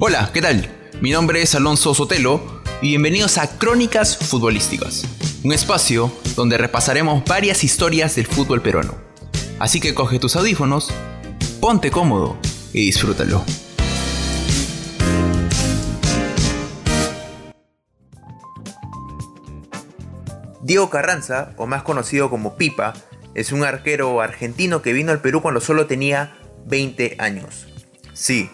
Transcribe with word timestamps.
Hola, 0.00 0.30
¿qué 0.32 0.40
tal? 0.40 0.64
Mi 1.00 1.10
nombre 1.10 1.42
es 1.42 1.56
Alonso 1.56 1.92
Sotelo 1.92 2.62
y 2.80 2.90
bienvenidos 2.90 3.36
a 3.36 3.58
Crónicas 3.58 4.16
Futbolísticas, 4.16 5.02
un 5.42 5.52
espacio 5.52 6.12
donde 6.36 6.56
repasaremos 6.56 7.24
varias 7.24 7.64
historias 7.64 8.14
del 8.14 8.28
fútbol 8.28 8.62
peruano. 8.62 8.94
Así 9.58 9.80
que 9.80 9.94
coge 9.94 10.20
tus 10.20 10.36
audífonos, 10.36 10.94
ponte 11.60 11.90
cómodo 11.90 12.38
y 12.72 12.86
disfrútalo. 12.86 13.44
Diego 20.62 20.90
Carranza, 20.90 21.54
o 21.56 21.66
más 21.66 21.82
conocido 21.82 22.30
como 22.30 22.56
Pipa, 22.56 22.94
es 23.34 23.50
un 23.50 23.64
arquero 23.64 24.20
argentino 24.20 24.80
que 24.80 24.92
vino 24.92 25.10
al 25.10 25.20
Perú 25.20 25.42
cuando 25.42 25.60
solo 25.60 25.86
tenía 25.86 26.38
20 26.66 27.16
años. 27.18 27.66
Sí, 28.12 28.48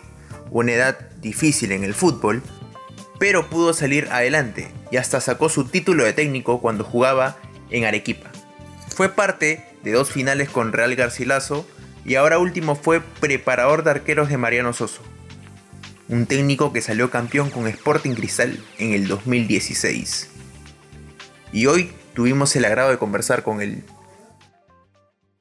una 0.51 0.73
edad 0.73 0.99
difícil 1.21 1.73
en 1.73 1.85
el 1.85 1.95
fútbol, 1.95 2.43
pero 3.19 3.49
pudo 3.49 3.73
salir 3.73 4.09
adelante 4.11 4.71
y 4.91 4.97
hasta 4.97 5.21
sacó 5.21 5.49
su 5.49 5.65
título 5.65 6.05
de 6.05 6.13
técnico 6.13 6.61
cuando 6.61 6.85
jugaba 6.85 7.37
en 7.71 7.85
Arequipa. 7.85 8.31
Fue 8.89 9.09
parte 9.09 9.65
de 9.83 9.93
dos 9.93 10.11
finales 10.11 10.49
con 10.49 10.73
Real 10.73 10.95
Garcilaso 10.95 11.67
y 12.05 12.17
ahora 12.17 12.39
último 12.39 12.77
fue 12.77 13.01
preparador 13.01 13.83
de 13.83 13.91
arqueros 13.91 14.29
de 14.29 14.37
Mariano 14.37 14.73
Soso, 14.73 15.03
un 16.09 16.27
técnico 16.27 16.73
que 16.73 16.83
salió 16.83 17.11
campeón 17.11 17.51
con 17.51 17.67
Sporting 17.67 18.15
Cristal 18.15 18.59
en 18.79 18.93
el 18.93 19.09
2016. 19.09 20.31
Y 21.53 21.67
hoy 21.67 21.93
tuvimos 22.15 22.55
el 22.57 22.65
agrado 22.65 22.91
de 22.91 22.99
conversar 22.99 23.43
con 23.43 23.61
él. 23.61 23.85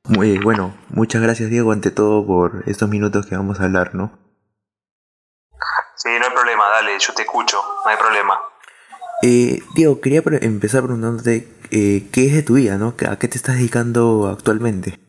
Muy 0.07 0.37
bueno, 0.37 0.73
muchas 0.89 1.21
gracias 1.21 1.49
Diego 1.49 1.71
ante 1.71 1.91
todo 1.91 2.25
por 2.25 2.63
estos 2.67 2.89
minutos 2.89 3.25
que 3.25 3.35
vamos 3.35 3.59
a 3.59 3.65
hablar, 3.65 3.95
¿no? 3.95 4.22
Sí, 6.03 6.09
no 6.19 6.25
hay 6.25 6.31
problema, 6.33 6.67
dale, 6.67 6.99
yo 6.99 7.13
te 7.13 7.21
escucho, 7.21 7.63
no 7.85 7.89
hay 7.89 7.95
problema. 7.95 8.37
Eh, 9.21 9.63
Diego, 9.73 10.01
quería 10.01 10.21
empezar 10.41 10.81
preguntándote 10.81 11.47
eh, 11.71 12.09
qué 12.11 12.25
es 12.27 12.33
de 12.33 12.43
tu 12.43 12.55
vida, 12.55 12.75
¿no? 12.75 12.93
¿A 13.09 13.17
qué 13.17 13.29
te 13.29 13.37
estás 13.37 13.55
dedicando 13.55 14.27
actualmente? 14.27 14.99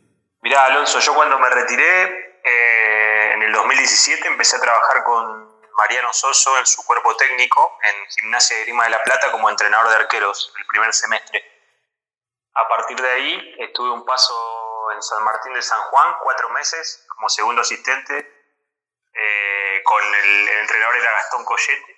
Mirá, 0.42 0.66
Alonso, 0.66 1.00
yo 1.00 1.12
cuando 1.16 1.36
me 1.40 1.50
retiré 1.50 2.38
eh, 2.44 3.32
en 3.34 3.42
el 3.42 3.52
2017 3.52 4.28
empecé 4.28 4.54
a 4.54 4.60
trabajar 4.60 5.02
con 5.02 5.58
Mariano 5.76 6.12
Soso 6.12 6.56
en 6.60 6.66
su 6.66 6.84
cuerpo 6.84 7.16
técnico 7.16 7.76
en 7.82 8.10
Gimnasia 8.10 8.56
de 8.58 8.62
Grima 8.62 8.84
de 8.84 8.90
la 8.90 9.02
Plata 9.02 9.32
como 9.32 9.50
entrenador 9.50 9.88
de 9.88 9.96
arqueros 9.96 10.54
el 10.56 10.66
primer 10.66 10.94
semestre. 10.94 11.42
A 12.54 12.68
partir 12.68 13.00
de 13.02 13.10
ahí 13.10 13.54
estuve 13.58 13.90
un 13.90 14.04
paso 14.04 14.92
en 14.94 15.02
San 15.02 15.24
Martín 15.24 15.54
de 15.54 15.62
San 15.62 15.80
Juan, 15.90 16.14
cuatro 16.22 16.50
meses 16.50 17.04
como 17.16 17.28
segundo 17.28 17.62
asistente 17.62 18.43
con 19.84 20.14
el, 20.14 20.48
entrenador 20.48 20.96
era 20.96 21.12
Gastón 21.12 21.44
Collete. 21.44 21.96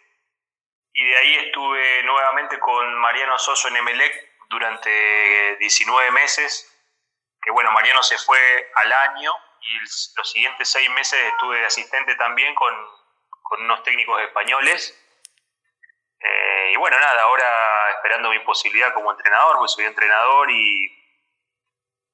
Y 0.92 1.06
de 1.06 1.17
ahí 1.17 1.34
estuve 1.47 2.03
nuevamente 2.05 2.59
con 2.59 2.95
Mariano 2.98 3.39
Soso 3.39 3.69
en 3.69 3.77
Emelec 3.77 4.47
durante 4.48 5.56
19 5.56 6.11
meses. 6.11 6.73
Que 7.41 7.51
bueno, 7.51 7.70
Mariano 7.73 8.03
se 8.03 8.19
fue 8.19 8.70
al 8.75 8.93
año 8.93 9.33
y 9.61 9.78
los 9.81 10.31
siguientes 10.31 10.69
seis 10.69 10.91
meses 10.91 11.19
estuve 11.33 11.59
de 11.59 11.67
asistente 11.67 12.15
también 12.17 12.55
con, 12.55 12.75
con 13.43 13.62
unos 13.62 13.83
técnicos 13.83 14.21
españoles. 14.23 15.03
Eh, 16.19 16.73
y 16.73 16.77
bueno, 16.77 16.98
nada, 16.98 17.23
ahora 17.23 17.91
esperando 17.91 18.31
mi 18.31 18.39
posibilidad 18.41 18.93
como 18.95 19.11
entrenador, 19.12 19.59
pues 19.59 19.73
soy 19.73 19.84
entrenador 19.84 20.50
y 20.50 20.87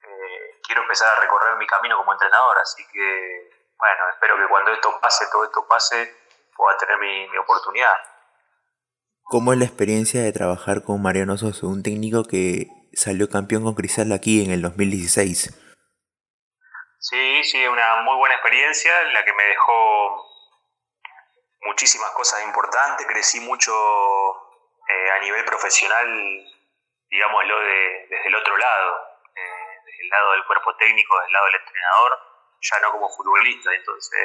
eh, 0.03 0.61
quiero 0.65 0.83
empezar 0.83 1.17
a 1.17 1.21
recorrer 1.21 1.57
mi 1.57 1.67
camino 1.67 1.97
como 1.97 2.13
entrenador, 2.13 2.59
así 2.59 2.85
que 2.93 3.52
bueno, 3.83 4.09
espero 4.11 4.37
que 4.37 4.47
cuando 4.47 4.73
esto 4.73 5.01
pase, 5.01 5.25
todo 5.33 5.43
esto 5.43 5.67
pase, 5.69 6.15
pueda 6.55 6.79
tener 6.79 6.99
mi, 6.99 7.37
oportunidad. 7.37 7.93
¿Cómo 9.25 9.53
es 9.53 9.59
la 9.59 9.65
experiencia 9.65 10.23
de 10.23 10.31
trabajar 10.33 10.85
con 10.85 11.03
Mariano 11.03 11.37
Soso, 11.37 11.67
un 11.67 11.83
técnico 11.83 12.23
que 12.23 12.69
salió 12.93 13.29
campeón 13.29 13.65
con 13.65 13.75
Cristal 13.75 14.13
aquí 14.13 14.45
en 14.45 14.53
el 14.53 14.63
2016? 14.63 15.51
Sí, 17.01 17.43
sí, 17.43 17.67
una 17.67 18.03
muy 18.03 18.17
buena 18.19 18.37
experiencia 18.37 19.03
en 19.03 19.15
la 19.15 19.25
que 19.25 19.33
me 19.33 19.43
dejó 19.43 20.31
muchísimas 21.63 22.13
cosas 22.13 22.45
importantes, 22.45 23.05
crecí 23.09 23.41
mucho 23.41 23.73
eh, 24.87 25.11
a 25.11 25.19
nivel 25.25 25.45
profesional, 25.45 26.07
digámoslo, 27.11 27.59
de, 27.59 28.07
desde 28.11 28.29
el 28.29 28.35
otro 28.37 28.57
lado, 28.57 29.19
eh, 29.35 29.81
desde 29.87 30.03
el 30.05 30.09
lado 30.09 30.33
del 30.33 30.47
cuerpo 30.47 30.77
técnico, 30.77 31.17
desde 31.17 31.27
el 31.27 31.33
lado 31.33 31.47
del 31.47 31.57
entrenador 31.57 32.32
ya 32.63 32.79
no 32.81 32.93
como 32.93 33.11
futbolista. 33.11 33.75
Entonces 33.75 34.21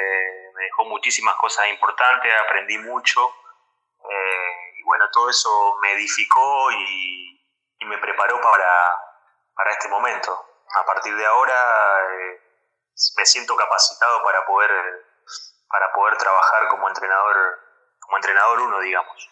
me 0.54 0.64
dejó 0.64 0.84
muchísimas 0.86 1.34
cosas 1.36 1.68
importantes, 1.68 2.32
aprendí 2.46 2.78
mucho. 2.78 3.20
Eh, 4.08 4.78
y 4.78 4.82
bueno, 4.84 5.06
todo 5.12 5.28
eso 5.28 5.78
me 5.82 5.92
edificó 5.92 6.70
y, 6.72 7.34
me 7.86 7.98
preparó 7.98 8.38
para, 8.40 9.00
para, 9.54 9.70
este 9.70 9.88
momento. 9.88 10.30
A 10.78 10.84
partir 10.84 11.16
de 11.16 11.24
ahora 11.24 11.54
eh, 12.12 12.40
me 13.16 13.24
siento 13.24 13.56
capacitado 13.56 14.22
para 14.22 14.44
poder, 14.44 14.70
para 15.68 15.90
poder 15.92 16.18
trabajar 16.18 16.68
como 16.68 16.86
entrenador, 16.88 17.58
como 17.98 18.16
entrenador 18.16 18.60
uno, 18.60 18.80
digamos. 18.80 19.30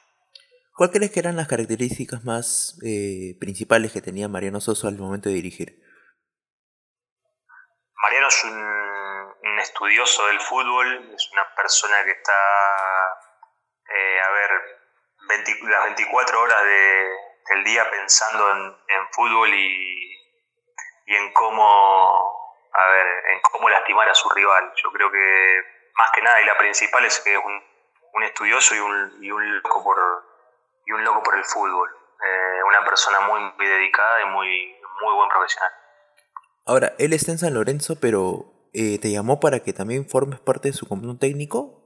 ¿Cuál 0.74 0.90
crees 0.90 1.10
que 1.10 1.20
eran 1.20 1.36
las 1.36 1.48
características 1.48 2.24
más 2.24 2.78
eh, 2.82 3.36
principales 3.40 3.92
que 3.92 4.00
tenía 4.00 4.28
Mariano 4.28 4.60
Soso 4.60 4.88
al 4.88 4.96
momento 4.96 5.28
de 5.28 5.34
dirigir? 5.34 5.82
Mariano 7.94 8.28
es 8.28 8.44
un 8.44 8.95
un 9.52 9.58
estudioso 9.58 10.26
del 10.26 10.40
fútbol, 10.40 11.10
es 11.14 11.30
una 11.32 11.44
persona 11.54 12.04
que 12.04 12.10
está, 12.12 12.32
eh, 13.88 14.20
a 14.20 14.30
ver, 14.30 14.50
las 15.62 15.84
24 15.84 16.40
horas 16.40 16.62
del 17.48 17.64
día 17.64 17.88
pensando 17.90 18.50
en, 18.88 19.08
fútbol 19.12 19.52
y, 19.52 20.16
en 21.06 21.32
cómo, 21.32 22.56
a 22.72 22.86
ver, 22.86 23.06
en 23.32 23.40
cómo 23.40 23.68
lastimar 23.68 24.08
a 24.08 24.14
su 24.14 24.28
rival. 24.30 24.72
Yo 24.82 24.90
creo 24.92 25.10
que 25.10 25.62
más 25.94 26.10
que 26.12 26.22
nada, 26.22 26.40
y 26.40 26.46
la 26.46 26.58
principal 26.58 27.04
es 27.04 27.20
que 27.20 27.34
es 27.34 27.40
un, 27.42 28.22
estudioso 28.22 28.74
y 28.74 28.78
un, 28.78 29.18
y 29.22 29.30
un, 29.30 29.56
loco 29.56 29.84
por, 29.84 29.98
y 30.86 30.92
un 30.92 31.04
loco 31.04 31.22
por 31.22 31.36
el 31.36 31.44
fútbol. 31.44 31.90
Eh, 32.22 32.62
una 32.66 32.84
persona 32.84 33.20
muy, 33.20 33.40
muy 33.40 33.66
dedicada 33.66 34.22
y 34.22 34.26
muy, 34.26 34.80
muy 35.02 35.14
buen 35.14 35.28
profesional. 35.28 35.70
Ahora, 36.64 36.92
él 36.98 37.12
está 37.12 37.32
en 37.32 37.38
San 37.38 37.54
Lorenzo, 37.54 37.96
pero 38.00 38.55
eh, 38.72 38.99
te 39.00 39.10
llamó 39.10 39.41
para 39.41 39.60
que 39.60 39.72
también 39.72 40.09
formes 40.09 40.41
parte 40.41 40.69
de 40.69 40.75
su 40.75 40.88
comando 40.88 41.19
técnico? 41.19 41.82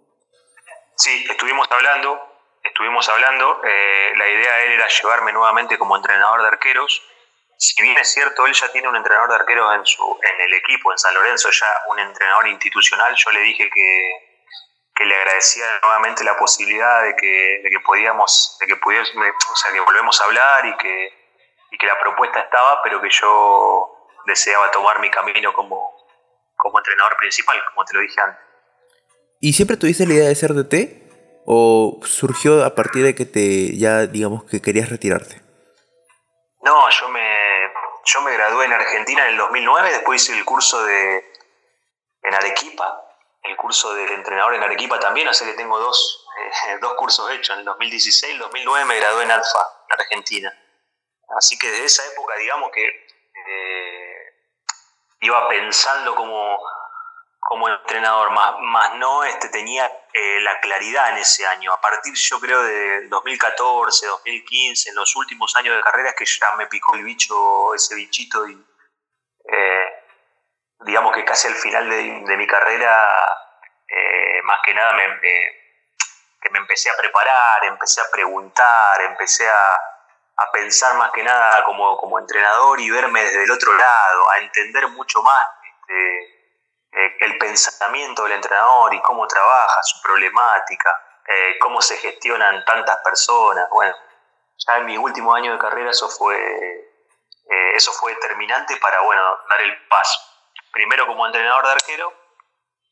Sí, 0.96 1.24
estuvimos 1.30 1.66
hablando, 1.70 2.20
estuvimos 2.62 3.08
hablando. 3.08 3.62
Eh, 3.64 4.12
la 4.16 4.28
idea 4.28 4.54
de 4.56 4.66
él 4.66 4.72
era 4.72 4.86
llevarme 4.86 5.32
nuevamente 5.32 5.78
como 5.78 5.96
entrenador 5.96 6.42
de 6.42 6.48
arqueros. 6.48 7.02
Si 7.56 7.82
bien 7.82 7.96
es 7.98 8.12
cierto, 8.12 8.46
él 8.46 8.52
ya 8.54 8.70
tiene 8.72 8.88
un 8.88 8.96
entrenador 8.96 9.30
de 9.30 9.36
arqueros 9.36 9.74
en, 9.74 9.86
su, 9.86 10.18
en 10.22 10.40
el 10.40 10.54
equipo, 10.54 10.92
en 10.92 10.98
San 10.98 11.14
Lorenzo, 11.14 11.50
ya 11.50 11.66
un 11.88 11.98
entrenador 11.98 12.48
institucional, 12.48 13.14
yo 13.14 13.30
le 13.32 13.40
dije 13.40 13.68
que, 13.70 14.30
que 14.94 15.04
le 15.04 15.14
agradecía 15.14 15.64
nuevamente 15.82 16.24
la 16.24 16.36
posibilidad 16.36 17.02
de 17.02 17.16
que, 17.16 17.60
de 17.62 17.70
que 17.70 17.80
podíamos, 17.80 18.56
de 18.60 18.66
que 18.66 18.76
pudiésemos, 18.76 19.26
o 19.52 19.56
sea, 19.56 19.72
que 19.72 19.80
volvemos 19.80 20.20
a 20.20 20.24
hablar 20.24 20.66
y 20.66 20.76
que, 20.76 21.12
y 21.70 21.78
que 21.78 21.86
la 21.86 21.98
propuesta 21.98 22.40
estaba, 22.40 22.82
pero 22.82 23.00
que 23.00 23.10
yo 23.10 24.08
deseaba 24.26 24.70
tomar 24.70 25.00
mi 25.00 25.10
camino 25.10 25.52
como, 25.52 25.99
como 26.60 26.78
entrenador 26.78 27.16
principal, 27.16 27.56
como 27.68 27.84
te 27.84 27.94
lo 27.94 28.00
dije 28.00 28.20
antes. 28.20 28.44
¿Y 29.40 29.52
siempre 29.54 29.76
tuviste 29.76 30.06
la 30.06 30.14
idea 30.14 30.28
de 30.28 30.34
ser 30.34 30.52
DT? 30.52 31.42
¿O 31.46 32.00
surgió 32.04 32.64
a 32.64 32.74
partir 32.74 33.02
de 33.02 33.14
que 33.14 33.24
te 33.24 33.76
ya 33.76 34.06
digamos 34.06 34.44
que 34.44 34.60
querías 34.60 34.90
retirarte? 34.90 35.40
No, 36.62 36.90
yo 36.90 37.08
me, 37.08 37.72
yo 38.04 38.20
me 38.22 38.34
gradué 38.34 38.66
en 38.66 38.72
Argentina 38.74 39.24
en 39.24 39.32
el 39.32 39.38
2009, 39.38 39.90
después 39.90 40.22
hice 40.22 40.38
el 40.38 40.44
curso 40.44 40.84
de 40.84 41.24
en 42.22 42.34
Arequipa, 42.34 43.02
el 43.42 43.56
curso 43.56 43.94
de 43.94 44.04
entrenador 44.12 44.54
en 44.54 44.62
Arequipa 44.62 45.00
también, 45.00 45.26
así 45.28 45.46
que 45.46 45.54
tengo 45.54 45.78
dos, 45.78 46.26
eh, 46.68 46.78
dos 46.80 46.94
cursos 46.94 47.30
hechos. 47.32 47.54
En 47.54 47.60
el 47.60 47.64
2016 47.64 48.32
y 48.32 48.34
el 48.34 48.40
2009 48.40 48.84
me 48.84 48.96
gradué 48.96 49.24
en 49.24 49.30
Alfa, 49.30 49.58
en 49.88 50.00
Argentina. 50.00 50.52
Así 51.38 51.58
que 51.58 51.70
desde 51.70 51.84
esa 51.84 52.06
época, 52.12 52.34
digamos 52.36 52.70
que 52.72 52.82
iba 55.20 55.48
pensando 55.48 56.14
como, 56.14 56.58
como 57.40 57.68
entrenador, 57.68 58.30
más, 58.30 58.54
más 58.60 58.94
no 58.94 59.24
este, 59.24 59.48
tenía 59.48 59.86
eh, 60.12 60.40
la 60.40 60.60
claridad 60.60 61.10
en 61.10 61.18
ese 61.18 61.46
año. 61.46 61.72
A 61.72 61.80
partir, 61.80 62.14
yo 62.14 62.40
creo, 62.40 62.62
de 62.62 63.08
2014, 63.08 64.06
2015, 64.06 64.90
en 64.90 64.96
los 64.96 65.14
últimos 65.16 65.54
años 65.56 65.76
de 65.76 65.82
carrera, 65.82 66.10
es 66.10 66.16
que 66.16 66.24
ya 66.24 66.52
me 66.56 66.66
picó 66.66 66.94
el 66.94 67.04
bicho, 67.04 67.74
ese 67.74 67.94
bichito, 67.94 68.46
y 68.48 68.64
eh, 69.52 69.86
digamos 70.80 71.14
que 71.14 71.24
casi 71.24 71.48
al 71.48 71.54
final 71.54 71.88
de, 71.88 72.36
mi 72.36 72.46
carrera, 72.46 73.08
eh, 73.88 74.40
más 74.44 74.60
que 74.64 74.74
nada 74.74 74.92
me, 74.94 75.20
que 75.20 76.50
me 76.50 76.58
empecé 76.58 76.90
a 76.90 76.96
preparar, 76.96 77.64
empecé 77.64 78.00
a 78.00 78.10
preguntar, 78.10 79.00
empecé 79.02 79.48
a, 79.48 79.89
a 80.40 80.50
pensar 80.52 80.96
más 80.96 81.10
que 81.12 81.22
nada 81.22 81.62
como, 81.64 81.98
como, 81.98 82.18
entrenador 82.18 82.80
y 82.80 82.90
verme 82.90 83.22
desde 83.22 83.44
el 83.44 83.50
otro 83.50 83.74
lado, 83.74 84.30
a 84.30 84.38
entender 84.38 84.88
mucho 84.88 85.22
más 85.22 85.44
este, 85.62 86.40
eh, 86.92 87.16
el 87.20 87.36
pensamiento 87.36 88.22
del 88.22 88.32
entrenador 88.32 88.94
y 88.94 89.00
cómo 89.02 89.26
trabaja, 89.26 89.82
su 89.82 90.00
problemática. 90.02 90.98
eh, 91.28 91.58
cómo 91.60 91.80
se 91.80 91.96
gestionan 91.98 92.64
tantas 92.64 92.96
personas. 93.04 93.68
Bueno, 93.70 93.94
ya 94.66 94.78
en 94.78 94.86
mi 94.86 94.96
último 94.96 95.32
año 95.34 95.52
de 95.52 95.58
carrera 95.58 95.90
eso 95.90 96.08
fue, 96.08 96.36
eh, 96.36 97.70
eso 97.74 97.92
fue 97.92 98.14
determinante 98.14 98.76
para 98.78 99.00
bueno, 99.02 99.22
dar 99.48 99.60
el 99.60 99.86
paso. 99.86 100.18
Primero 100.72 101.06
como 101.06 101.26
entrenador 101.26 101.66
de 101.66 101.72
arquero 101.72 102.12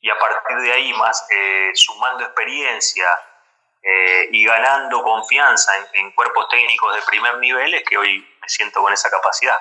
y 0.01 0.11
a 0.11 0.19
partir 0.19 0.59
de 0.59 0.73
ahí 0.73 0.93
más 0.93 1.27
sumando 1.75 2.25
experiencia 2.25 3.09
y 4.31 4.45
ganando 4.45 5.03
confianza 5.03 5.73
en, 5.95 6.13
cuerpos 6.13 6.47
técnicos 6.51 6.95
de 6.95 7.01
primer 7.07 7.39
nivel 7.39 7.75
es 7.75 7.83
que 7.89 7.97
hoy 7.97 8.19
me 8.19 8.49
siento 8.49 8.83
con 8.83 8.93
esa 8.93 9.09
capacidad. 9.11 9.57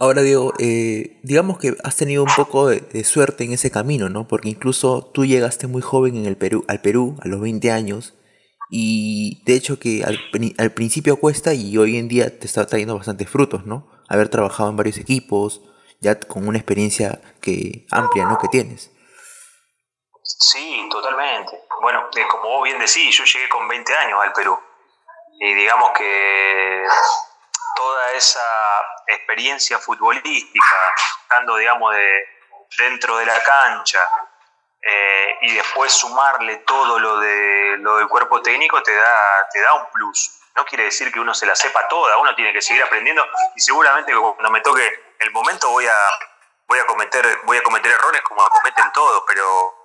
Ahora 0.00 0.22
Diego, 0.22 0.52
digamos 1.22 1.58
que 1.58 1.76
has 1.84 1.96
tenido 1.96 2.24
un 2.24 2.34
poco 2.34 2.68
de, 2.68 3.04
suerte 3.04 3.44
en 3.44 3.52
ese 3.52 3.70
camino, 3.70 4.08
¿no? 4.08 4.26
Porque 4.26 4.48
incluso 4.48 5.10
tú 5.12 5.24
llegaste 5.24 5.66
muy 5.66 5.82
joven 5.82 6.16
en 6.16 6.26
el 6.26 6.36
Perú, 6.36 6.64
al 6.68 6.80
Perú, 6.80 7.16
a 7.22 7.28
los 7.28 7.40
20 7.40 7.70
años, 7.70 8.14
y 8.74 9.42
de 9.44 9.54
hecho 9.54 9.78
que 9.78 10.02
al, 10.02 10.72
principio 10.72 11.16
cuesta 11.16 11.52
y 11.52 11.76
hoy 11.76 11.98
en 11.98 12.08
día 12.08 12.38
te 12.38 12.46
está 12.46 12.66
trayendo 12.66 12.96
bastantes 12.96 13.28
frutos, 13.28 13.66
¿no? 13.66 13.90
Haber 14.08 14.30
trabajado 14.30 14.70
en 14.70 14.76
varios 14.76 14.96
equipos, 14.96 15.60
ya 16.00 16.18
con 16.18 16.48
una 16.48 16.58
experiencia 16.58 17.20
que 17.42 17.86
amplia, 17.90 18.24
¿no? 18.24 18.38
Que 18.38 18.48
tienes. 18.48 18.90
Sí, 20.22 20.88
totalmente. 20.90 21.64
Bueno, 21.80 22.08
eh, 22.14 22.26
como 22.28 22.48
vos 22.48 22.64
bien 22.64 22.78
decís, 22.78 23.16
yo 23.16 23.24
llegué 23.24 23.48
con 23.48 23.66
20 23.66 23.94
años 23.96 24.20
al 24.22 24.32
Perú. 24.32 24.58
Y 25.40 25.54
digamos 25.54 25.90
que 25.92 26.86
toda 27.74 28.12
esa 28.12 28.40
experiencia 29.08 29.78
futbolística, 29.78 30.76
estando, 31.22 31.56
digamos, 31.56 31.94
de, 31.94 32.28
dentro 32.78 33.16
de 33.16 33.26
la 33.26 33.42
cancha, 33.42 33.98
eh, 34.84 35.38
y 35.42 35.54
después 35.54 35.92
sumarle 35.92 36.56
todo 36.58 36.98
lo, 36.98 37.18
de, 37.18 37.76
lo 37.78 37.98
del 37.98 38.08
cuerpo 38.08 38.42
técnico 38.42 38.82
te 38.82 38.94
da, 38.94 39.48
te 39.52 39.60
da 39.60 39.74
un 39.74 39.90
plus. 39.92 40.40
No 40.56 40.64
quiere 40.64 40.84
decir 40.84 41.12
que 41.12 41.20
uno 41.20 41.32
se 41.34 41.46
la 41.46 41.54
sepa 41.54 41.86
toda, 41.88 42.16
uno 42.18 42.34
tiene 42.34 42.52
que 42.52 42.60
seguir 42.60 42.82
aprendiendo 42.82 43.24
y 43.54 43.60
seguramente 43.60 44.12
cuando 44.12 44.50
me 44.50 44.60
toque 44.60 45.14
el 45.20 45.30
momento 45.30 45.70
voy 45.70 45.86
a, 45.86 45.96
voy 46.66 46.80
a, 46.80 46.86
cometer, 46.86 47.40
voy 47.44 47.58
a 47.58 47.62
cometer 47.62 47.92
errores 47.92 48.22
como 48.22 48.42
cometen 48.48 48.92
todos, 48.92 49.22
pero, 49.26 49.81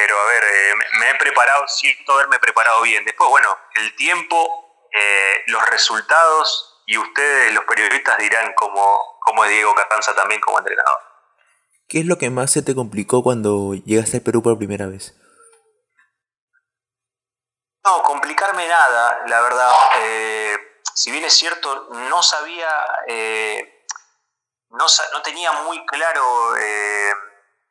pero 0.00 0.18
a 0.18 0.24
ver, 0.24 0.42
eh, 0.42 0.74
me 0.98 1.10
he 1.10 1.14
preparado, 1.16 1.68
siento 1.68 2.14
haberme 2.14 2.38
preparado 2.38 2.80
bien. 2.82 3.04
Después, 3.04 3.28
bueno, 3.28 3.54
el 3.76 3.94
tiempo, 3.96 4.88
eh, 4.92 5.42
los 5.48 5.68
resultados 5.68 6.82
y 6.86 6.96
ustedes, 6.96 7.52
los 7.52 7.64
periodistas, 7.64 8.16
dirán 8.16 8.54
cómo, 8.54 9.18
cómo 9.20 9.44
es 9.44 9.50
Diego 9.50 9.74
Carranza 9.74 10.14
también 10.14 10.40
como 10.40 10.58
entrenador. 10.58 11.00
¿Qué 11.86 12.00
es 12.00 12.06
lo 12.06 12.16
que 12.16 12.30
más 12.30 12.50
se 12.50 12.62
te 12.62 12.74
complicó 12.74 13.22
cuando 13.22 13.74
llegaste 13.74 14.18
al 14.18 14.22
Perú 14.22 14.42
por 14.42 14.56
primera 14.56 14.86
vez? 14.86 15.14
No, 17.84 18.02
complicarme 18.02 18.66
nada, 18.66 19.22
la 19.26 19.40
verdad. 19.42 19.72
Eh, 19.98 20.56
si 20.94 21.10
bien 21.10 21.24
es 21.24 21.34
cierto, 21.34 21.88
no 21.90 22.22
sabía, 22.22 22.70
eh, 23.06 23.84
no, 24.70 24.86
tenía 25.22 25.52
muy 25.52 25.84
claro 25.84 26.54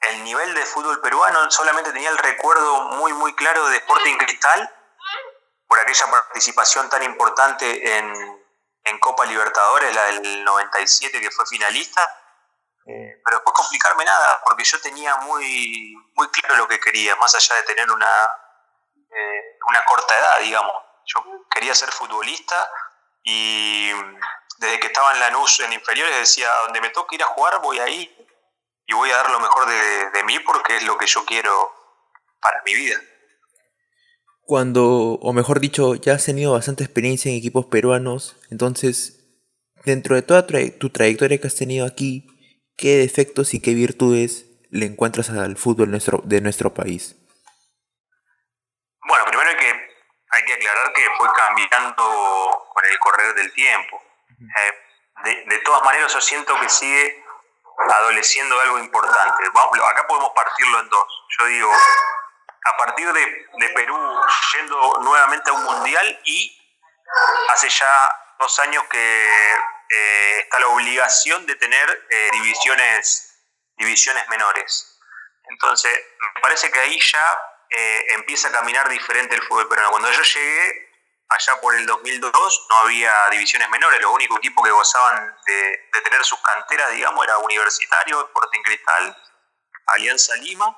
el 0.01 0.23
nivel 0.23 0.53
de 0.53 0.65
fútbol 0.65 1.01
peruano, 1.01 1.51
solamente 1.51 1.91
tenía 1.91 2.09
el 2.09 2.17
recuerdo 2.17 2.81
muy, 2.97 3.13
muy 3.13 3.35
claro 3.35 3.67
de 3.67 3.77
Sporting 3.77 4.17
Cristal, 4.17 4.73
por 5.67 5.79
aquella 5.79 6.09
participación 6.09 6.89
tan 6.89 7.03
importante 7.03 7.97
en, 7.97 8.13
en 8.85 8.99
Copa 8.99 9.25
Libertadores, 9.25 9.93
la 9.93 10.05
del 10.05 10.43
97 10.43 11.19
que 11.19 11.31
fue 11.31 11.45
finalista 11.45 12.01
eh, 12.89 13.21
pero 13.23 13.37
después 13.37 13.53
complicarme 13.53 14.03
nada, 14.03 14.41
porque 14.43 14.63
yo 14.63 14.81
tenía 14.81 15.15
muy, 15.17 15.93
muy 16.15 16.27
claro 16.29 16.55
lo 16.55 16.67
que 16.67 16.79
quería, 16.79 17.15
más 17.17 17.35
allá 17.35 17.55
de 17.57 17.63
tener 17.63 17.91
una, 17.91 18.09
eh, 19.11 19.57
una 19.67 19.85
corta 19.85 20.17
edad, 20.17 20.39
digamos. 20.39 20.73
Yo 21.05 21.23
quería 21.51 21.75
ser 21.75 21.91
futbolista 21.91 22.71
y 23.23 23.91
desde 24.57 24.79
que 24.79 24.87
estaba 24.87 25.13
en 25.13 25.19
la 25.19 25.29
NUS 25.29 25.59
en 25.59 25.73
inferiores 25.73 26.17
decía, 26.17 26.51
donde 26.63 26.81
me 26.81 26.89
toque 26.89 27.15
ir 27.15 27.23
a 27.23 27.27
jugar 27.27 27.59
voy 27.61 27.79
ahí 27.79 28.18
y 28.89 28.93
voy 28.93 29.11
a 29.11 29.17
dar 29.17 29.29
lo 29.29 29.39
mejor 29.39 29.69
de, 29.69 30.09
de 30.09 30.23
mí 30.23 30.39
porque 30.39 30.77
es 30.77 30.83
lo 30.83 30.97
que 30.97 31.05
yo 31.05 31.23
quiero 31.23 31.51
para 32.41 32.61
mi 32.65 32.73
vida. 32.73 32.99
Cuando, 34.41 34.83
o 35.21 35.31
mejor 35.31 35.59
dicho, 35.59 35.93
ya 35.93 36.13
has 36.13 36.25
tenido 36.25 36.53
bastante 36.53 36.83
experiencia 36.83 37.29
en 37.29 37.37
equipos 37.37 37.67
peruanos, 37.67 38.35
entonces, 38.49 39.19
dentro 39.85 40.15
de 40.15 40.23
toda 40.23 40.47
tu 40.47 40.89
trayectoria 40.89 41.39
que 41.39 41.45
has 41.45 41.55
tenido 41.55 41.85
aquí, 41.85 42.25
¿qué 42.75 42.97
defectos 42.97 43.53
y 43.53 43.61
qué 43.61 43.75
virtudes 43.75 44.47
le 44.71 44.87
encuentras 44.87 45.29
al 45.29 45.55
fútbol 45.55 45.91
nuestro, 45.91 46.21
de 46.23 46.41
nuestro 46.41 46.73
país? 46.73 47.15
Bueno, 49.07 49.25
primero 49.25 49.49
hay 49.51 49.57
que, 49.57 49.69
hay 49.69 50.45
que 50.47 50.53
aclarar 50.53 50.93
que 50.93 51.01
fue 51.19 51.27
cambiando 51.35 52.03
con 52.73 52.85
el 52.85 52.97
correr 52.97 53.35
del 53.35 53.53
tiempo. 53.53 54.01
Eh, 54.39 55.45
de, 55.47 55.59
todas 55.59 55.83
maneras, 55.83 56.11
yo 56.11 56.21
siento 56.21 56.59
que 56.59 56.69
sigue 56.69 57.23
adoleciendo 57.87 58.59
algo 58.61 58.79
importante. 58.79 59.43
acá 59.45 60.07
podemos 60.07 60.31
partirlo 60.35 60.79
en 60.79 60.89
dos. 60.89 61.25
Yo 61.39 61.45
digo, 61.45 61.71
a 61.71 62.77
partir 62.77 63.11
de, 63.11 63.69
Perú 63.75 63.97
yendo 64.53 64.97
nuevamente 65.01 65.49
a 65.49 65.53
un 65.53 65.63
mundial 65.63 66.21
y 66.25 66.55
hace 67.53 67.69
ya 67.69 67.87
dos 68.39 68.59
años 68.59 68.83
que 68.89 69.25
eh, 69.89 70.39
está 70.39 70.59
la 70.59 70.67
obligación 70.67 71.45
de 71.45 71.55
tener 71.55 72.07
eh, 72.09 72.29
divisiones, 72.33 73.43
divisiones 73.77 74.27
menores. 74.29 74.99
Entonces, 75.49 75.91
me 76.35 76.41
parece 76.41 76.71
que 76.71 76.79
ahí 76.79 76.99
ya 76.99 77.39
eh, 77.69 78.05
empieza 78.15 78.49
a 78.49 78.51
caminar 78.51 78.87
diferente 78.89 79.35
el 79.35 79.41
fútbol 79.43 79.67
peruano. 79.67 79.91
Cuando 79.91 80.11
yo 80.11 80.21
llegué, 80.21 80.88
allá 81.29 81.61
por 81.61 81.75
el 81.75 81.85
2002, 81.85 82.67
no 82.69 82.77
había 82.79 83.13
divisiones 83.31 83.69
menores. 83.69 84.01
Los 84.01 84.11
únicos 84.11 84.37
equipos 84.39 84.63
que 84.63 84.71
gozaban 84.71 85.37
de, 85.45 86.01
tener 86.03 86.23
sus 86.25 86.39
canteras, 86.41 86.89
digamos, 86.91 87.23
era 87.23 87.37
Universitario, 87.37 88.21
Sporting 88.25 88.61
Cristal, 88.63 89.17
Alianza 89.87 90.35
Lima. 90.37 90.75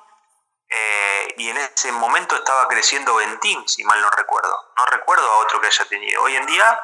y 1.36 1.48
en 1.48 1.56
ese 1.56 1.92
momento 1.92 2.36
estaba 2.36 2.68
creciendo 2.68 3.14
Ventín, 3.14 3.66
si 3.68 3.84
mal 3.84 4.00
no 4.00 4.10
recuerdo. 4.10 4.72
No 4.76 4.86
recuerdo 4.86 5.30
a 5.30 5.36
otro 5.38 5.60
que 5.60 5.68
haya 5.68 5.84
tenido. 5.86 6.22
Hoy 6.22 6.36
en 6.36 6.46
día 6.46 6.80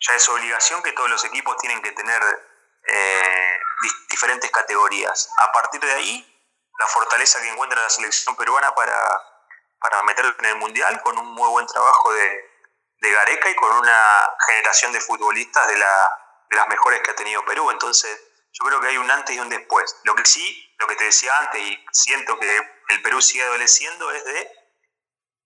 ya 0.00 0.14
es 0.14 0.28
obligación 0.28 0.82
que 0.82 0.92
todos 0.92 1.10
los 1.10 1.24
equipos 1.24 1.56
tienen 1.58 1.82
que 1.82 1.92
tener 1.92 2.22
eh, 2.86 3.60
diferentes 4.08 4.50
categorías. 4.50 5.30
A 5.36 5.52
partir 5.52 5.80
de 5.80 5.92
ahí, 5.92 6.42
la 6.78 6.86
fortaleza 6.86 7.40
que 7.40 7.48
encuentra 7.48 7.82
la 7.82 7.90
selección 7.90 8.34
peruana 8.36 8.74
para, 8.74 8.96
para 9.78 10.02
meterlo 10.04 10.34
en 10.38 10.46
el 10.46 10.56
Mundial, 10.56 11.00
con 11.02 11.18
un 11.18 11.26
muy 11.34 11.48
buen 11.50 11.66
trabajo 11.66 12.12
de, 12.14 12.49
de 13.00 13.10
Gareca 13.10 13.50
y 13.50 13.54
con 13.56 13.76
una 13.76 14.36
generación 14.46 14.92
de 14.92 15.00
futbolistas 15.00 15.66
de, 15.68 15.78
la, 15.78 16.18
de 16.50 16.56
las 16.56 16.68
mejores 16.68 17.00
que 17.00 17.10
ha 17.10 17.16
tenido 17.16 17.44
Perú. 17.44 17.70
Entonces, 17.70 18.20
yo 18.52 18.66
creo 18.66 18.80
que 18.80 18.88
hay 18.88 18.96
un 18.98 19.10
antes 19.10 19.34
y 19.34 19.40
un 19.40 19.48
después. 19.48 19.96
Lo 20.04 20.14
que 20.14 20.24
sí, 20.24 20.74
lo 20.78 20.86
que 20.86 20.96
te 20.96 21.04
decía 21.04 21.36
antes, 21.38 21.60
y 21.60 21.84
siento 21.92 22.38
que 22.38 22.56
el 22.88 23.02
Perú 23.02 23.22
sigue 23.22 23.44
adoleciendo, 23.44 24.10
es 24.10 24.24
de 24.24 24.52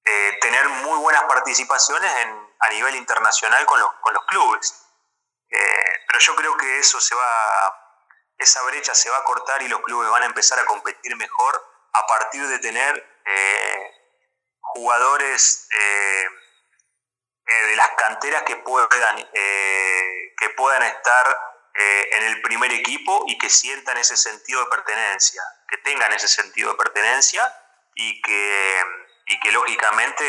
eh, 0.06 0.38
tener 0.40 0.68
muy 0.68 0.98
buenas 0.98 1.24
participaciones 1.24 2.12
a 2.60 2.68
nivel 2.70 2.96
internacional 2.96 3.64
con 3.66 3.80
los, 3.80 3.92
con 4.00 4.14
los 4.14 4.24
clubes. 4.26 4.86
Eh, 5.50 6.04
pero 6.08 6.18
yo 6.18 6.36
creo 6.36 6.56
que 6.56 6.78
eso 6.78 7.00
se 7.00 7.14
va, 7.14 8.02
esa 8.38 8.62
brecha 8.62 8.94
se 8.94 9.10
va 9.10 9.18
a 9.18 9.24
cortar 9.24 9.62
y 9.62 9.68
los 9.68 9.80
clubes 9.82 10.10
van 10.10 10.22
a 10.22 10.26
empezar 10.26 10.58
a 10.58 10.64
competir 10.64 11.14
mejor 11.16 11.62
a 11.92 12.06
partir 12.06 12.46
de 12.48 12.58
tener 12.58 13.20
eh, 13.24 13.90
jugadores 14.60 15.68
eh, 17.46 17.66
de 17.68 17.76
las 17.76 17.90
canteras 17.90 18.42
que 18.42 18.56
puedan, 18.56 19.16
que 19.32 20.50
puedan 20.56 20.82
estar 20.82 21.38
en 21.76 22.22
el 22.22 22.40
primer 22.40 22.72
equipo 22.72 23.24
y 23.26 23.36
que 23.36 23.50
sientan 23.50 23.96
ese 23.98 24.16
sentido 24.16 24.60
de 24.60 24.70
pertenencia, 24.70 25.42
que 25.68 25.78
tengan 25.78 26.12
ese 26.12 26.28
sentido 26.28 26.70
de 26.70 26.76
pertenencia 26.76 27.42
y 27.96 28.22
que 28.22 28.80
y 29.26 29.40
que 29.40 29.52
lógicamente 29.52 30.24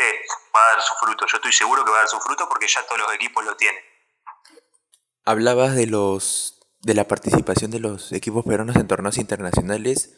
va 0.54 0.60
a 0.60 0.74
dar 0.74 0.82
su 0.82 0.94
fruto. 0.94 1.26
Yo 1.26 1.36
estoy 1.36 1.52
seguro 1.52 1.84
que 1.84 1.90
va 1.90 1.98
a 1.98 2.00
dar 2.00 2.08
su 2.08 2.20
fruto 2.20 2.48
porque 2.48 2.66
ya 2.66 2.82
todos 2.86 3.00
los 3.00 3.12
equipos 3.14 3.44
lo 3.44 3.56
tienen. 3.56 3.82
Hablabas 5.24 5.74
de 5.74 5.86
los 5.86 6.60
de 6.80 6.94
la 6.94 7.08
participación 7.08 7.70
de 7.70 7.80
los 7.80 8.12
equipos 8.12 8.44
peruanos 8.44 8.76
en 8.76 8.86
torneos 8.86 9.18
internacionales 9.18 10.14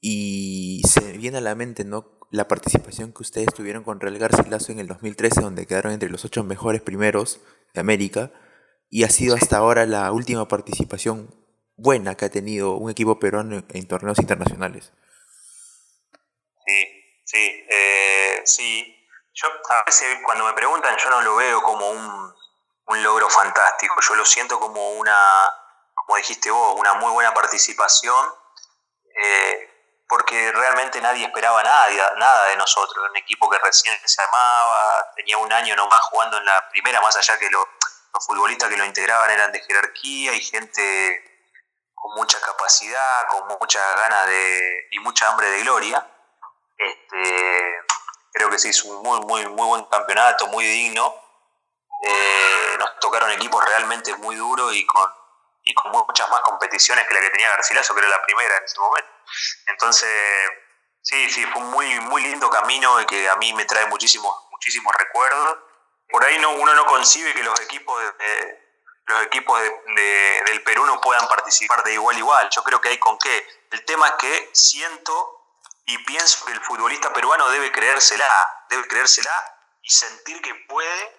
y 0.00 0.82
se 0.88 1.12
viene 1.12 1.38
a 1.38 1.42
la 1.42 1.54
mente 1.54 1.84
no 1.84 2.18
la 2.30 2.48
participación 2.48 3.12
que 3.12 3.22
ustedes 3.22 3.52
tuvieron 3.54 3.84
con 3.84 4.00
Real 4.00 4.18
Garcilaso 4.18 4.72
en 4.72 4.78
el 4.78 4.86
2013 4.86 5.40
donde 5.40 5.66
quedaron 5.66 5.92
entre 5.92 6.08
los 6.08 6.24
ocho 6.24 6.44
mejores 6.44 6.80
primeros 6.80 7.40
de 7.74 7.80
América 7.80 8.30
y 8.88 9.04
ha 9.04 9.10
sido 9.10 9.36
hasta 9.36 9.56
ahora 9.58 9.86
la 9.86 10.10
última 10.12 10.48
participación 10.48 11.34
buena 11.76 12.16
que 12.16 12.26
ha 12.26 12.30
tenido 12.30 12.74
un 12.74 12.90
equipo 12.90 13.18
peruano 13.18 13.62
en 13.68 13.88
torneos 13.88 14.18
internacionales. 14.18 14.92
Sí, 16.66 17.00
Sí, 17.30 17.64
eh, 17.70 18.42
sí. 18.44 18.96
Yo 19.32 19.46
a 19.48 19.84
veces 19.86 20.18
cuando 20.24 20.44
me 20.44 20.52
preguntan 20.52 20.96
yo 20.96 21.10
no 21.10 21.22
lo 21.22 21.36
veo 21.36 21.62
como 21.62 21.88
un, 21.90 22.34
logro 23.04 23.30
fantástico, 23.30 23.94
yo 24.00 24.16
lo 24.16 24.24
siento 24.24 24.58
como 24.58 24.94
una, 24.94 25.16
como 25.94 26.16
dijiste 26.16 26.50
vos, 26.50 26.74
una 26.76 26.94
muy 26.94 27.12
buena 27.12 27.32
participación, 27.32 28.16
eh, 29.14 29.69
porque 30.10 30.50
realmente 30.50 31.00
nadie 31.00 31.24
esperaba 31.24 31.62
nada, 31.62 32.12
nada 32.16 32.46
de 32.46 32.56
nosotros. 32.56 33.08
Un 33.08 33.16
equipo 33.16 33.48
que 33.48 33.58
recién 33.58 33.96
se 34.04 34.20
armaba, 34.20 35.12
tenía 35.14 35.38
un 35.38 35.52
año 35.52 35.76
nomás 35.76 36.00
jugando 36.10 36.36
en 36.36 36.44
la 36.44 36.68
primera, 36.68 37.00
más 37.00 37.16
allá 37.16 37.38
que 37.38 37.48
los 37.48 37.64
futbolistas 38.26 38.68
que 38.68 38.76
lo 38.76 38.84
integraban 38.84 39.30
eran 39.30 39.52
de 39.52 39.60
jerarquía 39.60 40.32
y 40.34 40.40
gente 40.40 41.46
con 41.94 42.12
mucha 42.16 42.40
capacidad, 42.40 43.28
con 43.28 43.46
muchas 43.60 43.82
ganas 43.96 44.26
de, 44.26 44.88
y 44.90 44.98
mucha 44.98 45.28
hambre 45.28 45.48
de 45.48 45.60
gloria. 45.60 46.04
Este, 46.76 47.84
creo 48.32 48.50
que 48.50 48.58
se 48.58 48.70
hizo 48.70 48.88
un 48.88 49.02
muy, 49.04 49.20
muy, 49.20 49.46
muy 49.46 49.68
buen 49.68 49.84
campeonato, 49.84 50.48
muy 50.48 50.64
digno. 50.64 51.14
Eh, 52.02 52.76
nos 52.80 52.98
tocaron 52.98 53.30
equipos 53.30 53.64
realmente 53.64 54.12
muy 54.16 54.34
duros 54.34 54.74
y 54.74 54.84
con, 54.86 55.08
y 55.62 55.72
con 55.72 55.92
muchas 55.92 56.28
más 56.30 56.40
competiciones 56.40 57.06
que 57.06 57.14
la 57.14 57.20
que 57.20 57.30
tenía 57.30 57.50
Garcilaso, 57.50 57.94
que 57.94 58.00
era 58.00 58.08
la 58.08 58.22
primera 58.24 58.56
en 58.56 58.64
ese 58.64 58.80
momento. 58.80 59.19
Entonces, 59.66 60.10
sí, 61.02 61.28
sí, 61.30 61.44
fue 61.46 61.62
un 61.62 61.70
muy, 61.70 62.00
muy 62.00 62.22
lindo 62.22 62.50
camino 62.50 63.04
que 63.06 63.28
a 63.28 63.36
mí 63.36 63.52
me 63.52 63.64
trae 63.64 63.86
muchísimos, 63.86 64.34
muchísimos 64.50 64.94
recuerdos. 64.98 65.58
Por 66.08 66.24
ahí 66.24 66.38
no, 66.38 66.50
uno 66.50 66.74
no 66.74 66.86
concibe 66.86 67.32
que 67.32 67.42
los 67.42 67.58
equipos 67.60 68.02
los 69.10 69.22
equipos 69.24 69.60
de, 69.60 70.42
del 70.46 70.62
Perú 70.62 70.86
no 70.86 71.00
puedan 71.00 71.26
participar 71.28 71.82
de 71.82 71.94
igual 71.94 72.16
a 72.16 72.18
igual. 72.18 72.50
Yo 72.50 72.62
creo 72.62 72.80
que 72.80 72.90
hay 72.90 72.98
con 72.98 73.18
qué. 73.18 73.46
El 73.70 73.84
tema 73.84 74.08
es 74.08 74.14
que 74.14 74.50
siento 74.52 75.40
y 75.86 75.98
pienso 76.04 76.44
que 76.46 76.52
el 76.52 76.60
futbolista 76.60 77.12
peruano 77.12 77.48
debe 77.50 77.72
creérsela, 77.72 78.28
debe 78.68 78.86
creérsela 78.86 79.32
y 79.82 79.90
sentir 79.90 80.40
que 80.40 80.54
puede 80.68 81.16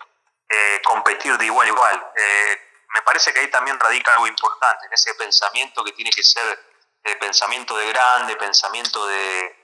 eh, 0.49 0.81
competir 0.85 1.37
de 1.37 1.45
igual 1.45 1.67
a 1.67 1.69
igual. 1.69 2.11
Eh, 2.15 2.61
me 2.93 3.01
parece 3.01 3.33
que 3.33 3.39
ahí 3.39 3.49
también 3.49 3.79
radica 3.79 4.13
algo 4.13 4.27
importante, 4.27 4.85
en 4.85 4.93
ese 4.93 5.13
pensamiento 5.15 5.83
que 5.83 5.91
tiene 5.93 6.11
que 6.11 6.23
ser 6.23 6.70
el 7.03 7.17
pensamiento 7.19 7.75
de 7.75 7.87
grande, 7.87 8.35
pensamiento 8.35 9.05
de, 9.07 9.57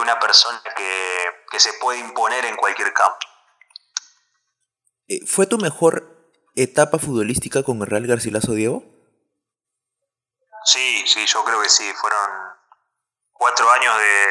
una 0.00 0.18
persona 0.18 0.60
que, 0.76 1.44
que, 1.50 1.60
se 1.60 1.72
puede 1.74 2.00
imponer 2.00 2.44
en 2.44 2.56
cualquier 2.56 2.92
campo. 2.92 3.18
Eh, 5.06 5.20
¿Fue 5.24 5.46
tu 5.46 5.56
mejor 5.56 6.32
etapa 6.56 6.98
futbolística 6.98 7.62
con 7.62 7.80
el 7.80 7.86
Real 7.86 8.06
Garcilaso 8.06 8.52
Diego? 8.52 8.82
Sí, 10.64 11.06
sí, 11.06 11.24
yo 11.26 11.44
creo 11.44 11.60
que 11.62 11.68
sí. 11.68 11.92
Fueron 11.94 12.30
cuatro 13.32 13.70
años 13.70 13.96
de, 13.98 14.26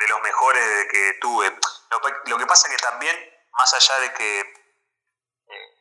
de 0.00 0.08
los 0.08 0.20
mejores 0.22 0.86
que 0.90 1.12
tuve. 1.20 1.58
Lo, 2.26 2.38
que 2.38 2.46
pasa 2.46 2.68
que 2.68 2.76
también, 2.76 3.16
más 3.52 3.72
allá 3.74 4.00
de 4.00 4.12
que 4.14 4.40
eh, 4.40 5.74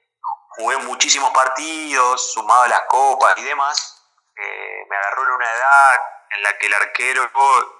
jugué 0.58 0.78
muchísimos 0.78 1.32
partidos, 1.32 2.34
sumado 2.34 2.64
a 2.64 2.68
las 2.68 2.82
copas 2.88 3.38
y 3.38 3.44
demás, 3.44 3.93
eh, 4.36 4.86
me 4.90 4.98
agarró 4.98 5.24
en 5.24 5.30
una 5.30 5.52
edad 5.52 6.02
en 6.32 6.44
la 6.44 6.58
que 6.58 6.68
el 6.68 6.74
arquero 6.74 7.32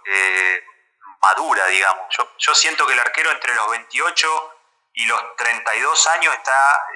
eh, 0.06 0.64
madura, 1.22 1.66
digamos. 1.68 2.06
Yo, 2.18 2.30
yo, 2.38 2.56
siento 2.56 2.86
que 2.86 2.94
el 2.94 3.00
arquero 3.00 3.32
entre 3.32 3.54
los 3.56 3.70
28 3.72 4.60
y 4.94 5.06
los 5.06 5.36
32 5.38 6.08
años 6.08 6.34
está 6.36 6.88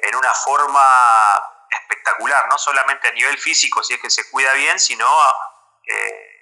en 0.00 0.16
una 0.16 0.34
forma 0.34 0.84
espectacular, 1.70 2.48
no 2.48 2.58
solamente 2.58 3.08
a 3.08 3.12
nivel 3.12 3.38
físico, 3.38 3.82
si 3.82 3.94
es 3.94 4.00
que 4.00 4.10
se 4.10 4.28
cuida 4.30 4.52
bien, 4.54 4.78
sino 4.78 5.06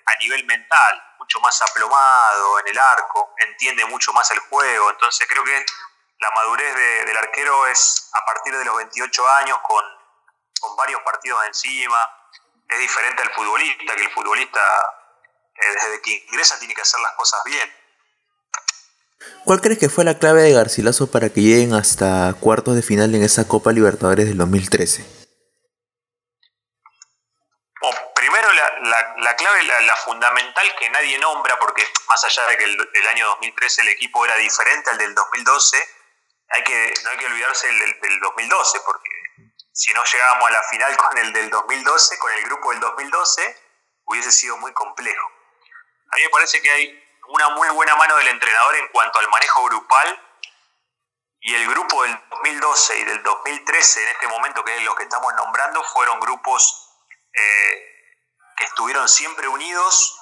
a 0.07 0.17
nivel 0.21 0.45
mental, 0.47 1.15
mucho 1.19 1.41
más 1.41 1.61
aplomado 1.63 2.61
en 2.61 2.69
el 2.69 2.79
arco, 2.79 3.35
entiende 3.39 3.85
mucho 3.85 4.13
más 4.13 4.31
el 4.31 4.39
juego. 4.41 4.91
Entonces 4.91 5.27
creo 5.29 5.45
que 5.45 5.65
la 6.19 6.31
madurez 6.31 6.75
del 7.07 7.17
arquero 7.17 7.67
es 7.67 8.11
a 8.13 8.25
partir 8.25 8.57
de 8.57 8.65
los 8.65 8.77
28 8.77 9.31
años, 9.39 9.59
con, 9.63 9.85
con 10.67 10.77
varios 10.77 11.01
partidos 11.03 11.39
encima. 11.47 11.97
Es 12.69 12.79
diferente 12.81 13.23
al 13.23 13.31
futbolista, 13.31 13.95
que 13.95 14.03
el 14.03 14.11
futbolista 14.11 14.61
eh, 15.55 15.75
desde 15.75 16.03
que 16.03 16.27
ingresa 16.29 16.59
tiene 16.59 16.75
que 16.75 16.83
hacer 16.83 17.01
las 17.01 17.13
cosas 17.13 17.41
bien. 17.45 17.73
¿Cuál 19.45 19.61
crees 19.61 19.79
que 19.79 19.89
fue 19.89 20.05
la 20.05 20.19
clave 20.19 20.43
de 20.43 20.53
Garcilaso 20.53 21.11
para 21.11 21.31
que 21.31 21.41
lleguen 21.41 21.75
hasta 21.75 22.35
cuartos 22.41 22.75
de 22.75 22.83
final 22.83 23.15
en 23.15 23.23
esa 23.23 23.47
Copa 23.47 23.73
Libertadores 23.73 24.27
del 24.27 24.39
2013? 24.39 25.27
la, 29.17 29.37
clave, 29.37 29.63
la, 29.65 29.97
fundamental 29.97 30.75
que 30.79 30.91
nadie 30.91 31.19
nombra, 31.19 31.59
porque 31.59 31.83
más 32.09 32.23
allá 32.25 32.47
de 32.47 32.57
que 32.57 32.65
el, 32.65 33.09
año 33.09 33.27
2013 33.27 33.83
el 33.83 33.89
equipo 33.89 34.25
era 34.25 34.37
diferente 34.37 34.91
al 34.91 34.99
del 34.99 35.15
2012, 35.15 35.77
hay 36.49 36.65
que, 36.65 36.95
no 37.05 37.11
hay 37.11 37.17
que 37.19 37.27
olvidarse 37.27 37.67
del, 37.67 38.01
del 38.01 38.21
2012, 38.21 38.81
porque 38.85 39.11
si 39.77 39.93
no 39.93 40.03
llegábamos 40.05 40.49
a 40.49 40.53
la 40.53 40.63
final 40.63 40.97
con 41.09 41.19
el 41.19 41.33
del 41.35 41.51
2012, 41.51 42.19
con 42.19 42.33
el 42.33 42.45
grupo 42.45 42.71
del 42.71 42.81
2012, 42.81 43.63
hubiese 44.07 44.33
sido 44.33 44.57
muy 44.57 44.73
complejo. 44.73 45.31
A 46.13 46.17
mí 46.17 46.23
me 46.23 46.31
parece 46.31 46.63
que 46.63 46.71
hay 46.71 47.05
una 47.29 47.51
muy 47.51 47.69
buena 47.69 47.95
mano 47.97 48.17
del 48.17 48.29
entrenador 48.29 48.75
en 48.77 48.89
cuanto 48.89 49.19
al 49.19 49.29
manejo 49.29 49.65
grupal 49.65 50.23
y 51.41 51.55
el 51.55 51.69
grupo 51.69 52.03
del 52.05 52.19
2012 52.31 52.99
y 52.99 53.05
del 53.05 53.23
2013, 53.23 54.03
en 54.03 54.09
este 54.09 54.29
momento 54.29 54.65
que 54.65 54.77
es 54.77 54.83
lo 54.83 54.95
que 54.95 55.03
estamos 55.03 55.33
nombrando, 55.35 55.85
fueron 55.85 56.21
grupos 56.21 56.89
eh, 57.35 57.97
que 58.57 58.65
estuvieron 58.65 59.09
siempre 59.09 59.47
unidos 59.47 60.19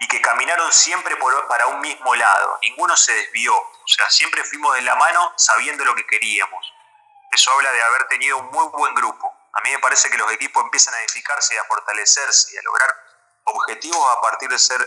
y 0.00 0.08
que 0.08 0.20
caminaron 0.22 0.72
siempre 0.72 1.16
para 1.48 1.66
un 1.66 1.80
mismo 1.80 2.14
lado. 2.14 2.58
Ninguno 2.62 2.96
se 2.96 3.12
desvió. 3.12 3.54
O 3.54 3.86
sea, 3.86 4.08
siempre 4.10 4.42
fuimos 4.44 4.74
de 4.76 4.82
la 4.82 4.94
mano 4.94 5.34
sabiendo 5.36 5.84
lo 5.84 5.94
que 5.94 6.06
queríamos. 6.06 6.75
Eso 7.36 7.52
habla 7.52 7.70
de 7.70 7.82
haber 7.82 8.08
tenido 8.08 8.38
un 8.38 8.46
muy 8.46 8.66
buen 8.68 8.94
grupo. 8.94 9.30
A 9.52 9.60
mí 9.60 9.70
me 9.70 9.78
parece 9.78 10.08
que 10.08 10.16
los 10.16 10.32
equipos 10.32 10.64
empiezan 10.64 10.94
a 10.94 11.00
edificarse 11.00 11.54
y 11.54 11.58
a 11.58 11.64
fortalecerse 11.64 12.54
y 12.54 12.56
a 12.56 12.62
lograr 12.62 12.88
objetivos 13.44 14.16
a 14.16 14.22
partir 14.22 14.48
de 14.48 14.58
ser 14.58 14.80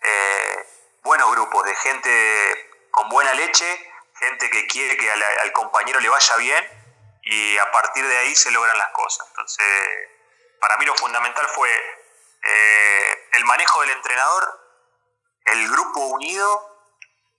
eh, 0.00 0.66
buenos 1.02 1.28
grupos, 1.32 1.64
de 1.64 1.74
gente 1.74 2.88
con 2.92 3.08
buena 3.08 3.34
leche, 3.34 3.66
gente 4.14 4.48
que 4.48 4.68
quiere 4.68 4.96
que 4.96 5.10
al 5.10 5.52
compañero 5.52 5.98
le 5.98 6.08
vaya 6.08 6.36
bien 6.36 7.18
y 7.22 7.58
a 7.58 7.72
partir 7.72 8.06
de 8.06 8.16
ahí 8.16 8.32
se 8.36 8.52
logran 8.52 8.78
las 8.78 8.92
cosas. 8.92 9.26
Entonces, 9.30 9.66
para 10.60 10.76
mí 10.76 10.86
lo 10.86 10.94
fundamental 10.94 11.48
fue 11.48 11.68
eh, 12.42 13.28
el 13.32 13.44
manejo 13.44 13.80
del 13.80 13.90
entrenador, 13.90 14.60
el 15.46 15.68
grupo 15.68 15.98
unido 15.98 16.71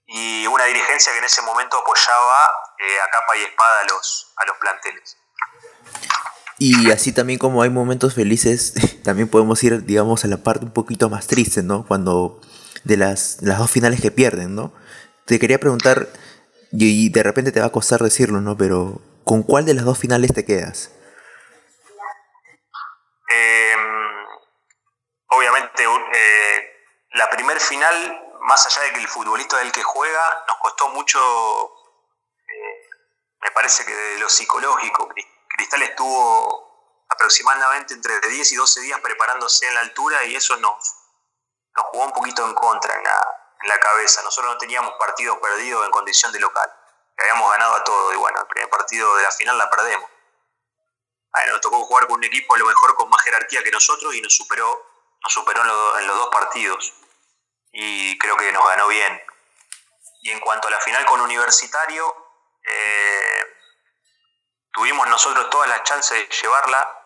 y 0.07 0.45
una 0.47 0.65
dirigencia 0.65 1.11
que 1.11 1.19
en 1.19 1.25
ese 1.25 1.41
momento 1.41 1.77
apoyaba 1.77 2.51
eh, 2.79 2.99
a 3.01 3.09
capa 3.09 3.37
y 3.37 3.43
espada 3.43 3.81
a 3.81 3.93
los, 3.93 4.33
a 4.35 4.45
los 4.45 4.57
planteles. 4.57 5.17
Y 6.59 6.91
así 6.91 7.11
también 7.11 7.39
como 7.39 7.61
hay 7.61 7.69
momentos 7.69 8.15
felices, 8.15 8.73
también 9.03 9.29
podemos 9.29 9.63
ir, 9.63 9.85
digamos, 9.85 10.23
a 10.23 10.27
la 10.27 10.37
parte 10.37 10.65
un 10.65 10.73
poquito 10.73 11.09
más 11.09 11.27
triste, 11.27 11.63
¿no? 11.63 11.85
Cuando 11.85 12.41
de 12.83 12.97
las, 12.97 13.37
las 13.41 13.57
dos 13.59 13.71
finales 13.71 14.01
que 14.01 14.11
pierden, 14.11 14.55
¿no? 14.55 14.73
Te 15.25 15.39
quería 15.39 15.59
preguntar, 15.59 16.09
y 16.71 17.09
de 17.09 17.23
repente 17.23 17.51
te 17.51 17.59
va 17.59 17.67
a 17.67 17.71
costar 17.71 18.01
decirlo, 18.01 18.41
¿no? 18.41 18.57
Pero 18.57 19.01
¿con 19.23 19.43
cuál 19.43 19.65
de 19.65 19.73
las 19.73 19.85
dos 19.85 19.97
finales 19.97 20.33
te 20.33 20.45
quedas? 20.45 20.91
Eh, 23.29 23.73
la 27.13 27.29
primer 27.29 27.59
final, 27.59 28.22
más 28.43 28.65
allá 28.65 28.83
de 28.83 28.93
que 28.93 28.99
el 28.99 29.07
futbolista 29.07 29.57
del 29.57 29.71
que 29.71 29.83
juega, 29.83 30.43
nos 30.47 30.57
costó 30.57 30.89
mucho, 30.89 31.19
eh, 32.47 32.89
me 33.41 33.51
parece 33.51 33.85
que 33.85 33.93
de 33.93 34.19
lo 34.19 34.29
psicológico. 34.29 35.09
Cristal 35.55 35.83
estuvo 35.83 37.05
aproximadamente 37.09 37.93
entre 37.93 38.19
10 38.19 38.51
y 38.51 38.55
12 38.55 38.81
días 38.81 38.99
preparándose 39.01 39.67
en 39.67 39.75
la 39.75 39.81
altura 39.81 40.23
y 40.25 40.35
eso 40.35 40.57
nos, 40.57 40.75
jugó 41.91 42.05
un 42.05 42.11
poquito 42.11 42.45
en 42.45 42.53
contra 42.53 42.95
en 42.95 43.03
la, 43.03 43.79
cabeza. 43.79 44.21
Nosotros 44.23 44.53
no 44.53 44.57
teníamos 44.57 44.93
partidos 44.99 45.37
perdidos 45.39 45.85
en 45.85 45.91
condición 45.91 46.31
de 46.31 46.39
local. 46.39 46.71
Habíamos 47.17 47.51
ganado 47.51 47.75
a 47.75 47.83
todo 47.83 48.13
y 48.13 48.17
bueno, 48.17 48.39
el 48.39 48.47
primer 48.47 48.69
partido 48.69 49.15
de 49.15 49.23
la 49.23 49.31
final 49.31 49.57
la 49.57 49.69
perdemos. 49.69 50.09
nos 51.47 51.61
tocó 51.61 51.83
jugar 51.85 52.07
con 52.07 52.17
un 52.17 52.23
equipo 52.23 52.55
a 52.55 52.57
lo 52.57 52.65
mejor 52.65 52.95
con 52.95 53.09
más 53.09 53.21
jerarquía 53.23 53.63
que 53.63 53.71
nosotros 53.71 54.13
y 54.15 54.21
nos 54.21 54.35
superó 54.35 54.93
nos 55.23 55.33
superó 55.33 55.61
en, 55.99 56.07
los 56.07 56.17
dos 56.17 56.29
partidos 56.31 56.93
y 57.73 58.17
creo 58.19 58.37
que 58.37 58.51
nos 58.51 58.65
ganó 58.65 58.87
bien. 58.87 59.21
Y 60.21 60.31
en 60.31 60.39
cuanto 60.39 60.67
a 60.67 60.71
la 60.71 60.79
final 60.79 61.05
con 61.05 61.19
Universitario, 61.19 62.15
eh, 62.63 63.57
tuvimos 64.71 65.07
nosotros 65.07 65.49
todas 65.49 65.67
las 65.67 65.83
chances 65.83 66.17
de 66.17 66.35
llevarla. 66.35 66.99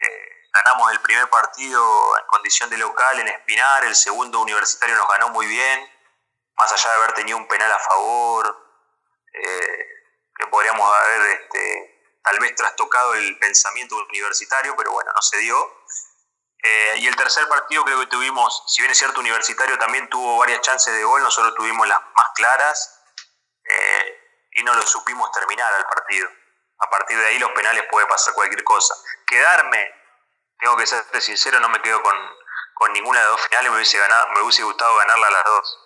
Eh, 0.00 0.28
ganamos 0.52 0.92
el 0.92 1.00
primer 1.00 1.28
partido 1.28 2.18
en 2.18 2.26
condición 2.26 2.70
de 2.70 2.78
local 2.78 3.20
en 3.20 3.28
Espinar, 3.28 3.84
el 3.84 3.94
segundo 3.94 4.40
Universitario 4.40 4.96
nos 4.96 5.08
ganó 5.08 5.28
muy 5.28 5.46
bien, 5.46 5.88
más 6.56 6.72
allá 6.72 6.90
de 6.90 6.96
haber 6.96 7.12
tenido 7.12 7.36
un 7.36 7.46
penal 7.46 7.70
a 7.70 7.78
favor, 7.78 8.66
eh, 9.34 9.86
que 10.36 10.46
podríamos 10.48 10.94
haber 10.96 11.38
este, 11.38 12.18
tal 12.24 12.38
vez 12.40 12.54
trastocado 12.54 13.14
el 13.14 13.38
pensamiento 13.38 13.96
universitario, 13.96 14.74
pero 14.76 14.90
bueno, 14.92 15.12
no 15.14 15.22
se 15.22 15.36
dio. 15.38 15.84
Eh, 16.62 16.98
y 16.98 17.06
el 17.08 17.16
tercer 17.16 17.48
partido 17.48 17.84
creo 17.84 17.98
que 17.98 18.06
tuvimos, 18.06 18.62
si 18.68 18.82
bien 18.82 18.92
es 18.92 18.98
cierto, 18.98 19.18
Universitario 19.18 19.76
también 19.78 20.08
tuvo 20.08 20.38
varias 20.38 20.60
chances 20.60 20.94
de 20.94 21.02
gol, 21.02 21.20
nosotros 21.20 21.54
tuvimos 21.56 21.88
las 21.88 21.98
más 22.14 22.28
claras 22.36 23.02
eh, 23.64 24.18
y 24.52 24.62
no 24.62 24.72
lo 24.74 24.82
supimos 24.82 25.30
terminar 25.32 25.72
al 25.74 25.84
partido. 25.86 26.28
A 26.78 26.88
partir 26.88 27.18
de 27.18 27.26
ahí 27.26 27.38
los 27.40 27.50
penales 27.50 27.84
puede 27.90 28.06
pasar 28.06 28.34
cualquier 28.34 28.62
cosa. 28.62 28.94
Quedarme, 29.26 29.90
tengo 30.60 30.76
que 30.76 30.86
ser 30.86 31.04
sincero, 31.20 31.58
no 31.58 31.68
me 31.68 31.82
quedo 31.82 32.00
con, 32.00 32.16
con 32.74 32.92
ninguna 32.92 33.18
de 33.18 33.24
las 33.24 33.32
dos 33.32 33.46
finales, 33.48 33.70
me 33.70 33.76
hubiese, 33.76 33.98
ganado, 33.98 34.28
me 34.32 34.42
hubiese 34.42 34.62
gustado 34.62 34.96
ganarla 34.96 35.26
a 35.26 35.30
las 35.30 35.44
dos. 35.44 35.78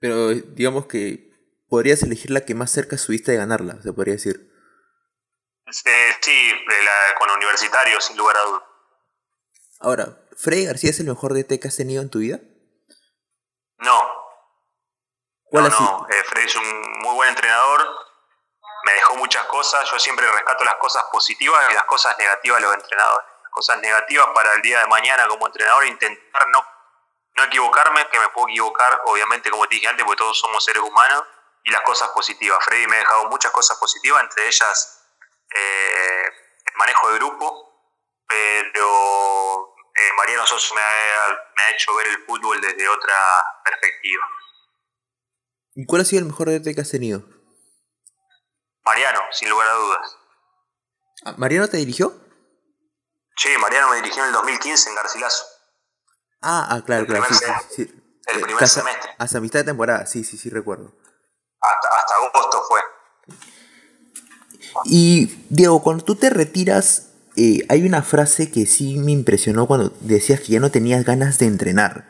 Pero 0.00 0.28
digamos 0.28 0.86
que 0.86 1.28
podrías 1.68 2.02
elegir 2.02 2.30
la 2.30 2.40
que 2.40 2.54
más 2.54 2.70
cerca 2.70 2.96
estuviste 2.96 3.32
de 3.32 3.38
ganarla, 3.38 3.82
se 3.82 3.92
podría 3.92 4.14
decir. 4.14 4.50
sí, 6.22 6.66
con 7.18 7.30
universitario, 7.30 8.00
sin 8.00 8.16
lugar 8.16 8.36
a 8.36 8.42
dudas. 8.44 8.77
Ahora, 9.80 10.18
¿Freddy 10.36 10.66
García 10.66 10.90
es 10.90 11.00
el 11.00 11.06
mejor 11.06 11.34
DT 11.34 11.60
que 11.60 11.68
has 11.68 11.76
tenido 11.76 12.02
en 12.02 12.10
tu 12.10 12.18
vida? 12.18 12.38
No. 13.78 14.00
¿Cuál 15.44 15.70
no, 15.70 15.80
no. 15.80 16.06
Eh, 16.10 16.24
Freddy 16.24 16.46
es 16.46 16.56
un 16.56 16.82
muy 17.00 17.14
buen 17.14 17.28
entrenador, 17.30 17.86
me 18.84 18.92
dejó 18.92 19.16
muchas 19.16 19.44
cosas, 19.46 19.88
yo 19.90 19.98
siempre 19.98 20.30
rescato 20.30 20.64
las 20.64 20.76
cosas 20.76 21.04
positivas 21.10 21.70
y 21.70 21.74
las 21.74 21.84
cosas 21.84 22.16
negativas 22.18 22.60
de 22.60 22.66
los 22.66 22.74
entrenadores. 22.74 23.26
Las 23.42 23.52
cosas 23.52 23.78
negativas 23.80 24.26
para 24.34 24.52
el 24.54 24.62
día 24.62 24.80
de 24.80 24.86
mañana 24.86 25.26
como 25.28 25.46
entrenador, 25.46 25.86
intentar 25.86 26.48
no, 26.48 26.64
no 27.36 27.44
equivocarme, 27.44 28.08
que 28.08 28.18
me 28.18 28.28
puedo 28.28 28.48
equivocar, 28.48 29.02
obviamente 29.06 29.50
como 29.50 29.66
te 29.66 29.76
dije 29.76 29.88
antes, 29.88 30.04
porque 30.04 30.18
todos 30.18 30.38
somos 30.38 30.64
seres 30.64 30.82
humanos, 30.82 31.24
y 31.64 31.70
las 31.70 31.82
cosas 31.82 32.08
positivas. 32.10 32.64
Freddy 32.64 32.86
me 32.86 32.96
ha 32.96 33.00
dejado 33.00 33.28
muchas 33.28 33.52
cosas 33.52 33.76
positivas, 33.78 34.22
entre 34.22 34.46
ellas 34.46 35.04
eh, 35.54 36.22
el 36.64 36.76
manejo 36.76 37.10
de 37.10 37.18
grupo, 37.18 37.67
pero 38.28 39.74
eh, 39.94 40.12
Mariano 40.16 40.46
Sosa 40.46 40.74
me 40.74 40.80
ha, 40.80 41.74
hecho 41.74 41.94
ver 41.96 42.06
el 42.06 42.24
fútbol 42.24 42.60
desde 42.60 42.88
otra 42.88 43.14
perspectiva. 43.64 44.24
¿Y 45.74 45.86
cuál 45.86 46.02
ha 46.02 46.04
sido 46.04 46.20
el 46.20 46.26
mejor 46.26 46.50
DT 46.50 46.74
que 46.74 46.80
has 46.80 46.90
tenido? 46.90 47.24
Mariano, 48.84 49.20
sin 49.32 49.50
lugar 49.50 49.68
a 49.68 49.74
dudas. 49.74 50.16
Ah, 51.24 51.34
¿Mariano 51.36 51.68
te 51.68 51.76
dirigió? 51.76 52.12
Sí, 53.36 53.48
Mariano 53.60 53.90
me 53.90 53.96
dirigió 53.96 54.22
en 54.22 54.28
el 54.28 54.32
2015 54.32 54.88
en 54.88 54.94
Garcilaso. 54.94 55.44
Ah, 56.42 56.68
ah 56.70 56.82
claro, 56.84 57.06
claro. 57.06 57.24
Sí, 57.70 57.82
El 58.26 58.38
eh, 58.38 58.42
primer 58.42 58.68
semestre. 58.68 59.14
Hasta 59.18 59.40
mitad 59.40 59.60
de 59.60 59.64
temporada, 59.64 60.06
sí, 60.06 60.24
sí, 60.24 60.36
sí, 60.36 60.50
recuerdo. 60.50 60.92
Hasta, 61.60 62.14
agosto 62.14 62.64
fue. 62.68 62.80
Y 64.84 65.26
Diego, 65.48 65.82
cuando 65.82 66.04
tú 66.04 66.16
te 66.16 66.30
retiras, 66.30 67.07
eh, 67.38 67.64
hay 67.68 67.86
una 67.86 68.02
frase 68.02 68.50
que 68.50 68.66
sí 68.66 68.98
me 68.98 69.12
impresionó 69.12 69.68
cuando 69.68 69.92
decías 70.00 70.40
que 70.40 70.54
ya 70.54 70.60
no 70.60 70.72
tenías 70.72 71.04
ganas 71.04 71.38
de 71.38 71.46
entrenar. 71.46 72.08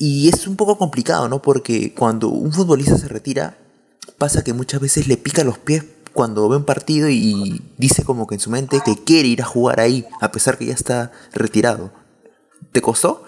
Y 0.00 0.28
es 0.28 0.48
un 0.48 0.56
poco 0.56 0.76
complicado, 0.76 1.28
¿no? 1.28 1.40
Porque 1.40 1.94
cuando 1.94 2.26
un 2.26 2.52
futbolista 2.52 2.98
se 2.98 3.06
retira, 3.06 3.56
pasa 4.18 4.42
que 4.42 4.52
muchas 4.52 4.80
veces 4.80 5.06
le 5.06 5.16
pica 5.16 5.44
los 5.44 5.58
pies 5.58 5.84
cuando 6.12 6.48
ve 6.48 6.56
un 6.56 6.64
partido 6.64 7.08
y 7.08 7.62
dice 7.76 8.04
como 8.04 8.26
que 8.26 8.34
en 8.34 8.40
su 8.40 8.50
mente 8.50 8.82
que 8.84 8.96
quiere 9.04 9.28
ir 9.28 9.42
a 9.42 9.44
jugar 9.44 9.78
ahí, 9.78 10.08
a 10.20 10.32
pesar 10.32 10.58
que 10.58 10.66
ya 10.66 10.74
está 10.74 11.12
retirado. 11.32 11.92
¿Te 12.72 12.82
costó? 12.82 13.24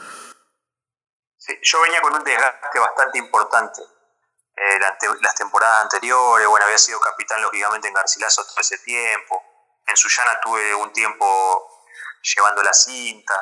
Sí, 1.38 1.52
yo 1.62 1.80
venía 1.82 2.00
con 2.02 2.12
un 2.12 2.24
desgaste 2.24 2.78
bastante 2.80 3.18
importante. 3.18 3.82
Eh, 3.82 4.80
las 5.22 5.34
temporadas 5.36 5.84
anteriores, 5.84 6.48
bueno, 6.48 6.66
había 6.66 6.78
sido 6.78 6.98
capitán 6.98 7.40
lógicamente 7.40 7.86
en 7.86 7.94
Garcilaso 7.94 8.44
todo 8.44 8.60
ese 8.60 8.78
tiempo. 8.78 9.49
En 9.90 9.96
Sullana 9.96 10.40
tuve 10.40 10.74
un 10.74 10.92
tiempo 10.92 11.84
llevando 12.22 12.62
la 12.62 12.72
cinta. 12.72 13.34